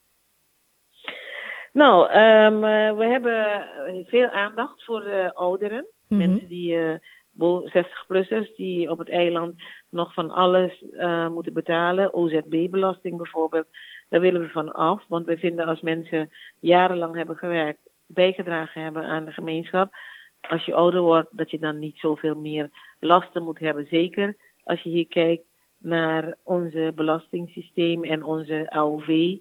Nou, 1.72 2.04
um, 2.04 2.62
we 2.98 3.06
hebben 3.06 3.68
veel 4.08 4.28
aandacht 4.28 4.84
voor 4.84 5.02
de 5.02 5.32
ouderen. 5.34 5.86
Mm-hmm. 6.08 6.28
Mensen 6.28 6.48
die 6.48 6.76
uh, 6.76 6.96
60-plussers 7.40 8.56
die 8.56 8.90
op 8.90 8.98
het 8.98 9.10
eiland 9.10 9.62
nog 9.90 10.14
van 10.14 10.32
alles 10.32 10.84
uh, 10.92 11.30
moeten 11.30 11.54
betalen. 11.54 12.14
OZB-belasting 12.14 13.18
bijvoorbeeld. 13.18 13.68
Daar 14.10 14.22
willen 14.22 14.42
we 14.42 14.50
van 14.50 14.72
af. 14.72 15.04
Want 15.08 15.26
we 15.26 15.38
vinden 15.38 15.66
als 15.66 15.82
mensen 15.82 16.30
jarenlang 16.60 17.16
hebben 17.16 17.36
gewerkt, 17.36 17.80
bijgedragen 18.06 18.82
hebben 18.82 19.04
aan 19.04 19.26
de 19.26 19.32
gemeenschap. 19.32 19.94
Als 20.42 20.66
je 20.66 20.74
ouder 20.74 21.02
wordt, 21.02 21.38
dat 21.38 21.52
je 21.52 21.60
dan 21.60 21.80
niet 21.80 21.98
zoveel 21.98 22.36
meer 22.36 22.70
lasten 23.00 23.44
moet 23.44 23.60
hebben. 23.60 23.88
Zeker 23.90 24.36
als 24.64 24.82
je 24.82 24.90
hier 24.90 25.08
kijkt 25.08 25.44
naar 25.78 26.36
onze 26.44 26.92
belastingssysteem 26.96 28.04
en 28.04 28.24
onze 28.24 28.70
AOV, 28.70 29.38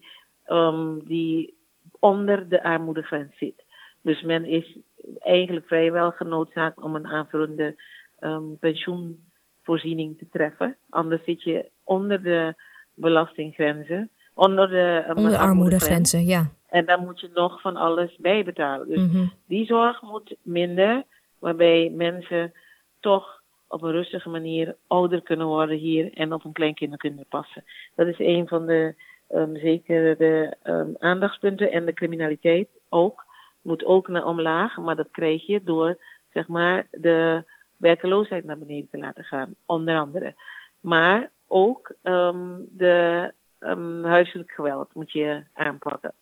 um, 0.46 1.04
die 1.04 1.58
onder 2.00 2.48
de 2.48 2.62
armoedegrens 2.62 3.36
zit. 3.36 3.64
Dus 4.02 4.22
men 4.22 4.44
is 4.44 4.78
eigenlijk 5.18 5.66
vrijwel 5.66 6.10
genoodzaakt 6.10 6.80
om 6.80 6.94
een 6.94 7.06
aanvullende 7.06 7.82
um, 8.20 8.58
pensioenvoorziening 8.58 10.18
te 10.18 10.26
treffen. 10.30 10.76
Anders 10.90 11.24
zit 11.24 11.42
je 11.42 11.70
onder 11.84 12.22
de 12.22 12.54
belastinggrenzen, 12.94 14.10
onder 14.34 14.68
de, 14.68 15.04
um, 15.08 15.16
onder 15.16 15.30
de 15.32 15.38
armoedegrenzen, 15.38 16.24
ja. 16.24 16.50
En 16.68 16.84
dan 16.86 17.04
moet 17.04 17.20
je 17.20 17.30
nog 17.34 17.60
van 17.60 17.76
alles 17.76 18.16
bijbetalen. 18.16 18.88
Dus 18.88 18.98
mm-hmm. 18.98 19.32
die 19.46 19.66
zorg 19.66 20.02
moet 20.02 20.36
minder, 20.42 21.04
waarbij 21.38 21.90
mensen 21.94 22.52
toch 23.00 23.42
op 23.68 23.82
een 23.82 23.92
rustige 23.92 24.28
manier 24.28 24.76
ouder 24.86 25.22
kunnen 25.22 25.46
worden 25.46 25.76
hier 25.76 26.12
en 26.12 26.32
op 26.32 26.42
hun 26.42 26.52
kleinkinderen 26.52 26.98
kunnen 26.98 27.26
passen. 27.28 27.64
Dat 27.94 28.06
is 28.06 28.18
een 28.18 28.48
van 28.48 28.66
de 28.66 28.94
um, 29.34 29.56
zeker 29.56 30.16
de 30.16 30.56
um, 30.64 30.94
aandachtspunten 30.98 31.72
en 31.72 31.84
de 31.84 31.92
criminaliteit 31.92 32.68
ook. 32.88 33.24
moet 33.62 33.84
ook 33.84 34.08
naar 34.08 34.26
omlaag, 34.26 34.76
maar 34.76 34.96
dat 34.96 35.10
krijg 35.10 35.46
je 35.46 35.62
door 35.62 35.98
zeg 36.32 36.48
maar, 36.48 36.86
de 36.90 37.44
werkeloosheid 37.76 38.44
naar 38.44 38.58
beneden 38.58 38.88
te 38.90 38.98
laten 38.98 39.24
gaan, 39.24 39.54
onder 39.66 39.98
andere. 39.98 40.34
Maar 40.80 41.30
ook 41.46 41.94
um, 42.02 42.66
de 42.70 43.32
um, 43.60 44.04
huiselijk 44.04 44.50
geweld 44.50 44.94
moet 44.94 45.12
je 45.12 45.42
aanpakken. 45.52 46.12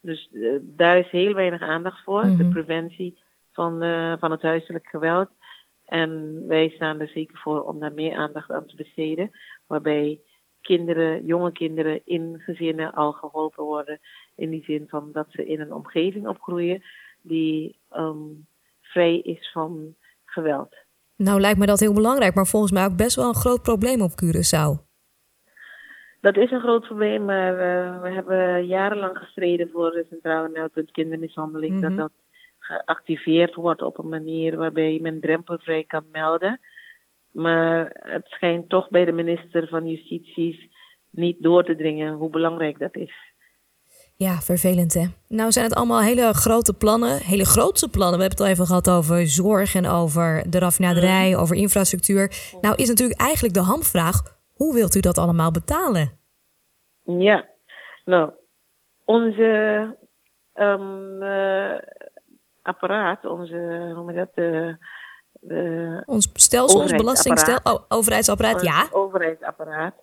Dus 0.00 0.28
uh, 0.32 0.58
daar 0.62 0.98
is 0.98 1.10
heel 1.10 1.34
weinig 1.34 1.60
aandacht 1.60 2.02
voor, 2.02 2.24
mm 2.24 2.28
-hmm. 2.28 2.36
de 2.36 2.48
preventie 2.48 3.18
van, 3.52 3.82
uh, 3.82 4.14
van 4.18 4.30
het 4.30 4.42
huiselijk 4.42 4.86
geweld. 4.86 5.28
En 5.86 6.42
wij 6.46 6.68
staan 6.68 7.00
er 7.00 7.08
zeker 7.08 7.38
voor 7.38 7.62
om 7.62 7.80
daar 7.80 7.92
meer 7.92 8.16
aandacht 8.16 8.50
aan 8.50 8.66
te 8.66 8.76
besteden, 8.76 9.30
waarbij 9.66 10.20
kinderen, 10.62 11.26
jonge 11.26 11.52
kinderen 11.52 12.00
in 12.04 12.40
gezinnen 12.44 12.92
al 12.92 13.12
geholpen 13.12 13.64
worden. 13.64 14.00
In 14.36 14.50
die 14.50 14.64
zin 14.64 14.84
van 14.88 15.08
dat 15.12 15.26
ze 15.30 15.46
in 15.46 15.60
een 15.60 15.72
omgeving 15.72 16.28
opgroeien 16.28 16.82
die 17.22 17.76
um, 17.96 18.46
vrij 18.80 19.18
is 19.18 19.50
van 19.52 19.94
geweld. 20.24 20.74
Nou 21.16 21.40
lijkt 21.40 21.58
me 21.58 21.66
dat 21.66 21.80
heel 21.80 21.92
belangrijk, 21.92 22.34
maar 22.34 22.46
volgens 22.46 22.72
mij 22.72 22.84
ook 22.84 22.96
best 22.96 23.16
wel 23.16 23.28
een 23.28 23.34
groot 23.34 23.62
probleem 23.62 24.00
op 24.00 24.10
Curaçao. 24.10 24.90
Dat 26.20 26.36
is 26.36 26.50
een 26.50 26.60
groot 26.60 26.86
probleem, 26.86 27.24
maar 27.24 27.52
uh, 27.52 28.02
we 28.02 28.10
hebben 28.10 28.66
jarenlang 28.66 29.18
gestreden 29.18 29.70
voor 29.72 29.94
het 29.94 30.06
Centraal 30.08 30.48
Meldpunt 30.48 30.90
Kindermishandeling. 30.90 31.72
Mm 31.72 31.82
-hmm. 31.82 31.96
Dat 31.96 31.98
dat 31.98 32.12
geactiveerd 32.58 33.54
wordt 33.54 33.82
op 33.82 33.98
een 33.98 34.08
manier 34.08 34.56
waarbij 34.56 34.98
men 35.02 35.20
drempelvrij 35.20 35.84
kan 35.84 36.04
melden. 36.12 36.60
Maar 37.32 37.90
het 37.92 38.26
schijnt 38.26 38.68
toch 38.68 38.88
bij 38.88 39.04
de 39.04 39.12
minister 39.12 39.68
van 39.68 39.86
Justitie 39.86 40.70
niet 41.10 41.42
door 41.42 41.64
te 41.64 41.76
dringen 41.76 42.12
hoe 42.12 42.30
belangrijk 42.30 42.78
dat 42.78 42.96
is. 42.96 43.32
Ja, 44.16 44.40
vervelend 44.40 44.94
hè. 44.94 45.06
Nou 45.28 45.52
zijn 45.52 45.64
het 45.64 45.74
allemaal 45.74 46.00
hele 46.00 46.32
grote 46.32 46.74
plannen, 46.74 47.18
hele 47.18 47.44
grootse 47.44 47.90
plannen. 47.90 48.18
We 48.18 48.24
hebben 48.24 48.38
het 48.38 48.46
al 48.46 48.54
even 48.54 48.66
gehad 48.66 48.90
over 48.90 49.26
zorg 49.26 49.74
en 49.74 49.86
over 49.86 50.50
de 50.50 50.58
raffinaderij, 50.58 51.36
over 51.36 51.56
infrastructuur. 51.56 52.32
Nou 52.60 52.74
is 52.74 52.88
natuurlijk 52.88 53.20
eigenlijk 53.20 53.54
de 53.54 53.60
hamvraag, 53.60 54.38
hoe 54.54 54.74
wilt 54.74 54.94
u 54.94 55.00
dat 55.00 55.18
allemaal 55.18 55.50
betalen? 55.50 56.10
Ja, 57.02 57.48
nou, 58.04 58.32
onze 59.04 59.96
um, 60.54 61.22
uh, 61.22 61.78
apparaat, 62.62 63.24
onze, 63.24 63.82
hoe 63.84 63.94
noem 63.94 64.10
je 64.10 64.16
dat, 64.16 64.34
de 64.34 64.76
ons 66.04 66.30
stelsel, 66.32 66.80
ons 66.80 66.92
belastingstelsel, 66.92 67.74
oh, 67.74 67.82
overheidsapparaat, 67.88 68.62
ja. 68.62 68.88
overheidsapparaat 68.90 69.94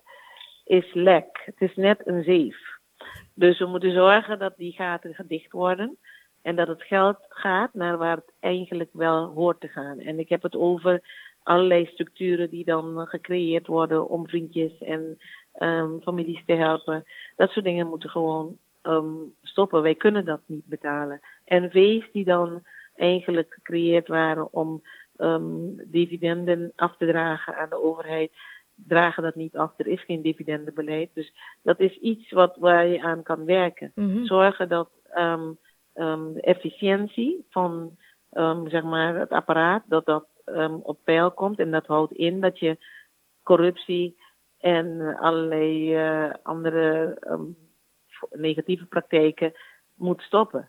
is 0.64 0.94
lek. 0.94 1.42
Het 1.44 1.60
is 1.70 1.76
net 1.76 2.00
een 2.04 2.22
zeef. 2.22 2.56
Dus 3.34 3.58
we 3.58 3.66
moeten 3.66 3.92
zorgen 3.92 4.38
dat 4.38 4.56
die 4.56 4.72
gaten 4.72 5.14
gedicht 5.14 5.52
worden. 5.52 5.98
En 6.42 6.56
dat 6.56 6.68
het 6.68 6.82
geld 6.82 7.16
gaat 7.28 7.74
naar 7.74 7.98
waar 7.98 8.16
het 8.16 8.32
eigenlijk 8.40 8.90
wel 8.92 9.26
hoort 9.26 9.60
te 9.60 9.68
gaan. 9.68 9.98
En 9.98 10.18
ik 10.18 10.28
heb 10.28 10.42
het 10.42 10.56
over 10.56 11.00
allerlei 11.42 11.86
structuren 11.86 12.50
die 12.50 12.64
dan 12.64 13.06
gecreëerd 13.06 13.66
worden 13.66 14.08
om 14.08 14.28
vriendjes 14.28 14.78
en 14.78 15.18
um, 15.58 16.00
families 16.02 16.42
te 16.46 16.52
helpen. 16.52 17.04
Dat 17.36 17.50
soort 17.50 17.64
dingen 17.64 17.86
moeten 17.86 18.10
gewoon 18.10 18.56
um, 18.82 19.34
stoppen. 19.42 19.82
Wij 19.82 19.94
kunnen 19.94 20.24
dat 20.24 20.40
niet 20.46 20.66
betalen. 20.66 21.20
En 21.44 21.70
wees 21.70 22.04
die 22.12 22.24
dan 22.24 22.62
eigenlijk 22.96 23.52
gecreëerd 23.54 24.08
waren 24.08 24.52
om 24.52 24.82
um, 25.20 25.80
dividenden 25.84 26.72
af 26.76 26.96
te 26.96 27.06
dragen 27.06 27.56
aan 27.56 27.68
de 27.68 27.82
overheid, 27.82 28.32
dragen 28.74 29.22
dat 29.22 29.34
niet 29.34 29.56
af. 29.56 29.72
Er 29.76 29.86
is 29.86 30.04
geen 30.04 30.22
dividendenbeleid. 30.22 31.10
Dus 31.14 31.32
dat 31.62 31.80
is 31.80 31.98
iets 31.98 32.30
wat, 32.30 32.56
waar 32.56 32.86
je 32.86 33.02
aan 33.02 33.22
kan 33.22 33.44
werken. 33.44 33.92
Mm-hmm. 33.94 34.26
Zorgen 34.26 34.68
dat 34.68 34.90
um, 35.14 35.58
um, 35.94 36.32
de 36.32 36.40
efficiëntie 36.40 37.46
van 37.50 37.96
zeg 38.64 38.82
maar 38.82 39.14
het 39.14 39.30
apparaat, 39.30 39.82
dat 39.86 40.06
dat 40.06 40.26
op 40.82 40.98
peil 41.04 41.30
komt. 41.30 41.58
En 41.58 41.70
dat 41.70 41.86
houdt 41.86 42.12
in 42.12 42.40
dat 42.40 42.58
je 42.58 42.78
corruptie 43.42 44.16
en 44.58 45.16
allerlei 45.20 45.96
uh, 45.96 46.30
andere 46.42 47.18
negatieve 48.30 48.84
praktijken 48.84 49.52
moet 49.94 50.20
stoppen. 50.20 50.68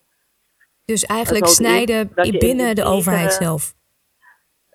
Dus 0.86 1.04
eigenlijk 1.04 1.48
snijden 1.48 2.12
binnen 2.40 2.76
de 2.76 2.84
overheid 2.84 3.34
zelf 3.34 3.74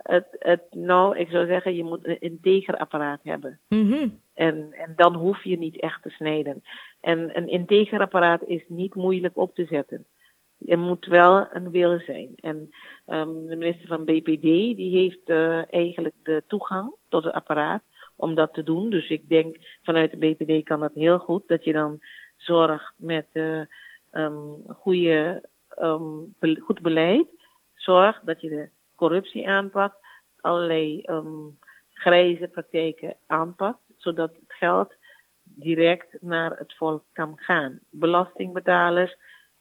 het, 0.06 0.26
het, 0.38 0.62
nou, 0.70 1.18
ik 1.18 1.28
zou 1.28 1.46
zeggen, 1.46 1.74
je 1.74 1.84
moet 1.84 2.06
een 2.06 2.20
integer 2.20 2.76
apparaat 2.76 3.20
hebben. 3.22 3.60
Mm-hmm. 3.68 4.20
En, 4.34 4.72
en 4.72 4.92
dan 4.96 5.14
hoef 5.14 5.44
je 5.44 5.58
niet 5.58 5.80
echt 5.80 6.02
te 6.02 6.10
snijden. 6.10 6.62
En 7.00 7.36
een 7.36 7.48
integer 7.48 8.00
apparaat 8.00 8.42
is 8.42 8.64
niet 8.68 8.94
moeilijk 8.94 9.36
op 9.36 9.54
te 9.54 9.64
zetten. 9.64 10.06
Er 10.66 10.78
moet 10.78 11.06
wel 11.06 11.46
een 11.52 11.70
wil 11.70 11.98
zijn. 11.98 12.32
En 12.36 12.70
um, 13.06 13.46
de 13.46 13.56
minister 13.56 13.86
van 13.86 14.04
BPD 14.04 14.42
die 14.76 14.96
heeft 14.98 15.28
uh, 15.28 15.72
eigenlijk 15.72 16.14
de 16.22 16.42
toegang 16.46 16.94
tot 17.08 17.24
het 17.24 17.32
apparaat 17.32 17.82
om 18.16 18.34
dat 18.34 18.54
te 18.54 18.62
doen. 18.62 18.90
Dus 18.90 19.08
ik 19.08 19.28
denk 19.28 19.56
vanuit 19.82 20.10
de 20.10 20.16
BPD 20.16 20.64
kan 20.64 20.80
dat 20.80 20.94
heel 20.94 21.18
goed. 21.18 21.48
Dat 21.48 21.64
je 21.64 21.72
dan 21.72 22.00
zorgt 22.36 22.92
met 22.96 23.26
uh, 23.32 23.60
um, 24.12 24.62
goede, 24.68 25.42
um, 25.78 26.34
be 26.38 26.60
goed 26.60 26.80
beleid. 26.80 27.26
Zorg 27.74 28.20
dat 28.24 28.40
je 28.40 28.48
de 28.48 28.68
corruptie 28.96 29.48
aanpakt, 29.48 29.96
allerlei 30.40 31.02
um, 31.10 31.58
grijze 31.92 32.48
praktijken 32.48 33.16
aanpakt, 33.26 33.80
zodat 33.96 34.30
het 34.30 34.52
geld 34.52 34.94
direct 35.42 36.16
naar 36.20 36.58
het 36.58 36.74
volk 36.76 37.04
kan 37.12 37.32
gaan. 37.36 37.78
Belastingbetalers, 37.90 39.16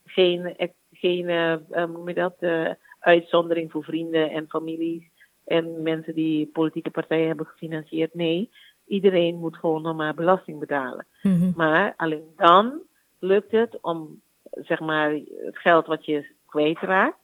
geen, 0.05 0.55
geen 0.91 1.29
uh, 1.29 2.15
dat, 2.15 2.35
uh, 2.39 2.69
uitzondering 2.99 3.71
voor 3.71 3.83
vrienden 3.83 4.29
en 4.29 4.49
families 4.49 5.03
en 5.45 5.81
mensen 5.81 6.15
die 6.15 6.47
politieke 6.47 6.91
partijen 6.91 7.27
hebben 7.27 7.45
gefinancierd. 7.45 8.13
Nee, 8.13 8.49
iedereen 8.85 9.35
moet 9.35 9.57
gewoon 9.57 9.81
normaal 9.81 10.13
belasting 10.13 10.59
betalen. 10.59 11.05
Mm-hmm. 11.21 11.53
Maar 11.55 11.93
alleen 11.97 12.33
dan 12.35 12.81
lukt 13.19 13.51
het 13.51 13.77
om 13.81 14.21
zeg 14.51 14.79
maar, 14.79 15.11
het 15.45 15.57
geld 15.57 15.85
wat 15.85 16.05
je 16.05 16.25
kwijtraakt, 16.45 17.17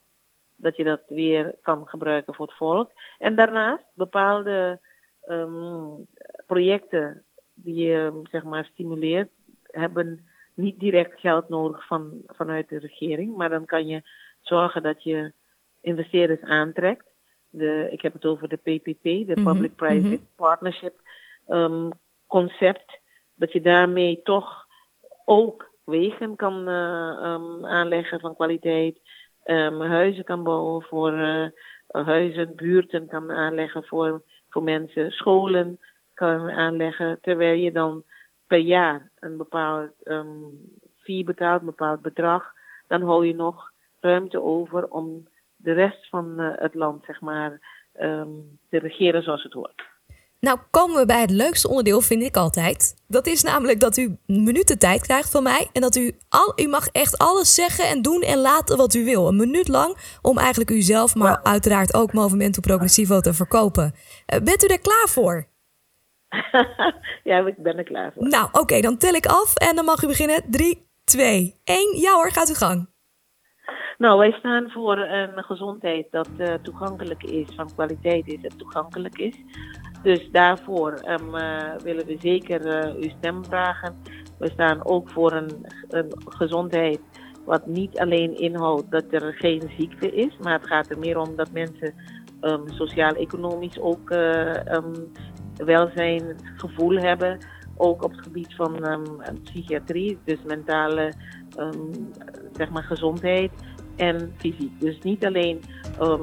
dat 0.62 0.76
je 0.76 0.84
dat 0.84 1.02
weer 1.08 1.56
kan 1.62 1.88
gebruiken 1.88 2.34
voor 2.34 2.46
het 2.46 2.56
volk. 2.56 2.92
En 3.18 3.36
daarnaast 3.36 3.86
bepaalde 3.94 4.80
um, 5.28 6.08
projecten 6.46 7.24
die 7.54 7.76
je 7.76 8.22
zeg 8.24 8.44
maar 8.44 8.66
stimuleert, 8.66 9.30
hebben 9.64 10.26
niet 10.54 10.80
direct 10.80 11.20
geld 11.20 11.50
nodig 11.50 11.88
van, 11.88 12.22
vanuit 12.26 12.70
de 12.70 12.80
regering, 12.80 13.36
maar 13.36 13.50
dan 13.50 13.66
kan 13.66 13.88
je 13.88 14.02
zorgen 14.42 14.84
dat 14.84 15.04
je 15.04 15.34
investeerders 15.82 16.42
aantrekt. 16.42 17.06
De, 17.50 17.88
ik 17.92 18.02
heb 18.02 18.14
het 18.14 18.26
over 18.26 18.48
de 18.48 18.56
PPP, 18.56 19.04
de 19.04 19.34
Mhm, 19.36 19.44
Public-Private 19.44 20.08
mhm. 20.08 20.24
Partnership 20.36 21.02
um, 21.48 21.90
concept. 22.28 23.00
Dat 23.36 23.52
je 23.52 23.62
daarmee 23.62 24.22
toch 24.24 24.68
ook 25.26 25.72
wegen 25.84 26.36
kan 26.36 26.70
uh, 26.70 27.20
um, 27.24 27.66
aanleggen 27.66 28.20
van 28.20 28.36
kwaliteit 28.36 29.00
um, 29.46 29.82
huizen 29.82 30.24
kan 30.24 30.44
bouwen 30.44 30.82
voor 30.82 31.14
uh, 31.14 31.48
huizen, 31.88 32.56
buurten 32.56 33.08
kan 33.08 33.32
aanleggen 33.32 33.84
voor, 33.84 34.22
voor 34.50 34.64
mensen, 34.64 35.12
scholen 35.12 35.80
kan 36.14 36.52
aanleggen, 36.52 37.18
terwijl 37.22 37.58
je 37.58 37.72
dan 37.72 38.04
per 38.48 38.58
jaar 38.60 39.10
een 39.20 39.38
bepaald 39.38 39.92
um, 40.04 40.60
fee 40.98 41.24
betaalt, 41.24 41.60
een 41.60 41.66
bepaald 41.66 42.02
bedrag, 42.02 42.54
dan 42.88 43.02
hou 43.02 43.26
je 43.26 43.36
nog 43.36 43.72
ruimte 44.00 44.42
over 44.42 44.88
om 44.88 45.28
de 45.56 45.74
rest 45.74 46.10
van 46.10 46.42
uh, 46.42 46.52
het 46.56 46.74
land, 46.74 47.06
zeg 47.06 47.22
maar, 47.22 47.60
um, 48.00 48.60
te 48.70 48.80
regeren 48.80 49.24
zoals 49.24 49.44
het 49.44 49.54
hoort. 49.54 49.91
Nou 50.42 50.60
komen 50.72 51.00
we 51.00 51.06
bij 51.06 51.22
het 51.22 51.30
leukste 51.30 51.68
onderdeel, 51.68 52.02
vind 52.02 52.24
ik 52.24 52.38
altijd. 52.38 52.96
Dat 53.08 53.28
is 53.28 53.44
namelijk 53.44 53.80
dat 53.80 53.98
u 53.98 54.18
minuten 54.26 54.80
tijd 54.80 55.02
krijgt 55.02 55.32
van 55.32 55.44
mij. 55.44 55.68
En 55.74 55.82
dat 55.82 55.96
u 55.96 56.18
al, 56.30 56.54
u 56.56 56.68
mag 56.68 56.88
echt 56.88 57.18
alles 57.18 57.56
zeggen 57.56 57.88
en 57.88 58.02
doen 58.02 58.22
en 58.22 58.38
laten 58.38 58.78
wat 58.78 58.94
u 58.94 59.06
wil. 59.06 59.28
Een 59.28 59.36
minuut 59.36 59.68
lang 59.68 59.98
om 60.22 60.38
eigenlijk 60.38 60.70
uzelf, 60.70 61.16
maar 61.16 61.44
uiteraard 61.44 61.94
ook 61.94 62.14
Movimento 62.14 62.60
Progressivo 62.60 63.20
te 63.20 63.34
verkopen. 63.34 63.94
Uh, 64.34 64.40
bent 64.40 64.64
u 64.64 64.68
er 64.68 64.80
klaar 64.80 65.08
voor? 65.10 65.48
ja, 67.30 67.48
ik 67.48 67.58
ben 67.58 67.78
er 67.78 67.84
klaar 67.84 68.14
voor. 68.14 68.28
Nou, 68.28 68.48
oké, 68.52 68.82
dan 68.82 68.98
tel 68.98 69.14
ik 69.14 69.26
af 69.26 69.56
en 69.56 69.76
dan 69.76 69.86
mag 69.86 70.04
u 70.04 70.08
beginnen. 70.08 70.44
3, 70.50 70.88
2, 71.04 71.60
1. 71.64 72.00
Ja 72.00 72.14
hoor, 72.14 72.32
gaat 72.32 72.50
uw 72.50 72.56
gang. 72.56 72.90
Nou, 74.02 74.18
wij 74.18 74.32
staan 74.32 74.70
voor 74.70 74.98
een 74.98 75.44
gezondheid 75.44 76.08
dat 76.12 76.30
uh, 76.38 76.54
toegankelijk 76.54 77.24
is, 77.24 77.48
van 77.56 77.74
kwaliteit 77.74 78.28
is 78.28 78.42
en 78.42 78.58
toegankelijk 78.58 79.18
is. 79.18 79.36
Dus 80.04 80.32
daarvoor 80.32 81.02
um, 81.08 81.36
uh, 81.36 81.76
willen 81.84 82.06
we 82.06 82.18
zeker 82.20 82.86
uh, 82.86 82.96
uw 82.96 83.10
stem 83.18 83.46
vragen. 83.46 83.96
We 84.40 84.50
staan 84.50 84.86
ook 84.86 85.10
voor 85.10 85.32
een, 85.32 85.66
een, 85.90 86.12
gezondheid 86.26 87.00
wat 87.46 87.66
niet 87.66 88.00
alleen 88.00 88.38
inhoudt 88.38 88.92
dat 88.92 89.06
er 89.10 89.34
geen 89.34 89.72
ziekte 89.78 90.12
is, 90.16 90.38
maar 90.38 90.54
het 90.54 90.68
gaat 90.68 90.90
er 90.90 91.00
meer 91.00 91.18
om 91.18 91.36
dat 91.36 91.52
mensen 91.52 91.94
um, 92.42 92.64
sociaal-economisch 92.68 93.80
ook 93.80 94.10
um, 94.10 95.12
welzijn, 95.56 96.36
gevoel 96.56 96.98
hebben. 96.98 97.38
Ook 97.78 98.04
op 98.04 98.12
het 98.12 98.22
gebied 98.22 98.56
van 98.56 98.80
psychiatrie, 99.44 100.20
dus 100.26 100.38
mentale 100.44 101.14
zeg 102.54 102.70
maar 102.70 102.84
gezondheid. 102.84 103.52
En 104.02 104.34
fysiek. 104.38 104.72
Dus 104.80 104.98
niet 105.02 105.26
alleen 105.26 105.62
um, 106.02 106.22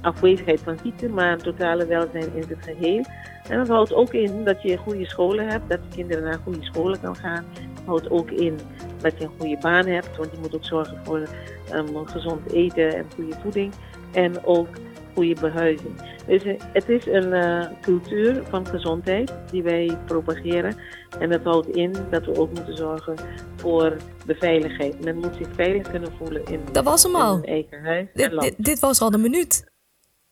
afwezigheid 0.00 0.60
van 0.60 0.78
ziekte, 0.82 1.08
maar 1.08 1.38
totale 1.38 1.86
welzijn 1.86 2.34
in 2.34 2.44
het 2.48 2.58
geheel. 2.60 3.04
En 3.48 3.58
dat 3.58 3.68
houdt 3.68 3.94
ook 3.94 4.12
in 4.12 4.44
dat 4.44 4.62
je 4.62 4.76
goede 4.76 5.06
scholen 5.06 5.48
hebt, 5.48 5.68
dat 5.68 5.78
je 5.88 5.96
kinderen 5.96 6.24
naar 6.24 6.40
goede 6.44 6.62
scholen 6.62 7.00
kan 7.00 7.16
gaan. 7.16 7.44
Het 7.54 7.84
houdt 7.84 8.10
ook 8.10 8.30
in 8.30 8.58
dat 9.00 9.18
je 9.18 9.24
een 9.24 9.30
goede 9.38 9.58
baan 9.60 9.86
hebt, 9.86 10.16
want 10.16 10.30
je 10.32 10.38
moet 10.40 10.54
ook 10.54 10.64
zorgen 10.64 10.98
voor 11.04 11.28
um, 11.72 12.06
gezond 12.06 12.52
eten 12.52 12.94
en 12.94 13.06
goede 13.14 13.36
voeding. 13.42 13.72
En 14.12 14.44
ook 14.44 14.68
goede 15.14 15.40
behuizing. 15.40 15.94
Dus 16.26 16.42
eh, 16.42 16.54
het 16.72 16.88
is 16.88 17.06
een 17.06 17.32
uh, 17.32 17.66
cultuur 17.80 18.42
van 18.48 18.66
gezondheid 18.66 19.32
die 19.50 19.62
wij 19.62 19.98
propageren. 20.06 20.76
En 21.18 21.30
dat 21.30 21.42
houdt 21.42 21.68
in 21.68 21.96
dat 22.10 22.24
we 22.24 22.38
ook 22.38 22.52
moeten 22.52 22.76
zorgen 22.76 23.16
voor 23.56 23.96
de 24.26 24.34
veiligheid. 24.34 25.04
Men 25.04 25.16
moet 25.16 25.34
zich 25.38 25.48
veilig 25.54 25.90
kunnen 25.90 26.12
voelen 26.18 26.44
in, 26.44 26.60
dat 26.72 26.84
was 26.84 27.02
hem 27.02 27.14
al. 27.14 27.40
eigen 27.42 27.84
huis 27.84 28.08
dit, 28.56 28.80
was 28.80 29.00
al 29.00 29.10
de 29.10 29.18
minuut. 29.18 29.68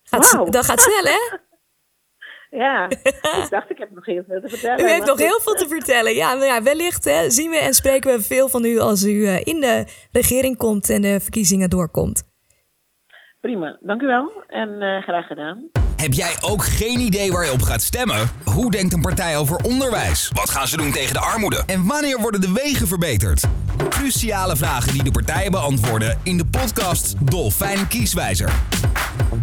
Gaat, 0.02 0.32
Wow. 0.32 0.50
Dat 0.50 0.64
gaat 0.64 0.80
snel, 0.80 1.02
hè? 1.02 1.36
Ja, 2.50 2.88
ik 3.42 3.46
dacht 3.50 3.70
ik 3.70 3.78
heb 3.78 3.90
nog 3.90 4.06
heel 4.06 4.24
veel 4.28 4.40
te 4.40 4.48
vertellen. 4.48 4.84
U 4.84 4.88
heeft 4.88 5.06
nog 5.06 5.18
heel 5.18 5.40
veel 5.40 5.54
te 5.54 5.68
vertellen. 5.68 6.14
Ja, 6.14 6.34
nou 6.34 6.44
ja 6.44 6.62
wellicht 6.62 7.04
hè, 7.04 7.30
zien 7.30 7.50
we 7.50 7.56
en 7.56 7.74
spreken 7.74 8.16
we 8.16 8.22
veel 8.22 8.48
van 8.48 8.64
u 8.64 8.78
als 8.78 9.04
u 9.04 9.10
uh, 9.10 9.46
in 9.46 9.60
de 9.60 9.84
regering 10.12 10.56
komt 10.56 10.90
en 10.90 11.02
de 11.02 11.20
verkiezingen 11.20 11.70
doorkomt. 11.70 12.27
Prima, 13.48 13.78
dank 13.80 14.02
u 14.02 14.06
wel 14.06 14.32
en 14.46 14.68
uh, 14.68 15.02
graag 15.02 15.26
gedaan. 15.26 15.68
Heb 15.96 16.12
jij 16.12 16.36
ook 16.40 16.64
geen 16.64 17.00
idee 17.00 17.32
waar 17.32 17.44
je 17.44 17.52
op 17.52 17.62
gaat 17.62 17.82
stemmen? 17.82 18.28
Hoe 18.44 18.70
denkt 18.70 18.92
een 18.92 19.00
partij 19.00 19.36
over 19.36 19.56
onderwijs? 19.56 20.30
Wat 20.34 20.50
gaan 20.50 20.68
ze 20.68 20.76
doen 20.76 20.90
tegen 20.90 21.12
de 21.12 21.20
armoede? 21.20 21.62
En 21.66 21.86
wanneer 21.86 22.20
worden 22.20 22.40
de 22.40 22.52
wegen 22.52 22.86
verbeterd? 22.86 23.44
Cruciale 23.88 24.56
vragen 24.56 24.92
die 24.92 25.02
de 25.02 25.10
partijen 25.10 25.50
beantwoorden 25.50 26.18
in 26.22 26.36
de 26.36 26.46
podcast 26.46 27.30
Dolfijn 27.30 27.88
Kieswijzer. 27.88 28.52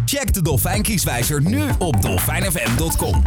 Check 0.04 0.32
de 0.32 0.42
Dolfijn 0.42 0.82
Kieswijzer 0.82 1.42
nu 1.42 1.62
op 1.78 2.02
dolfijnfm.com. 2.02 3.22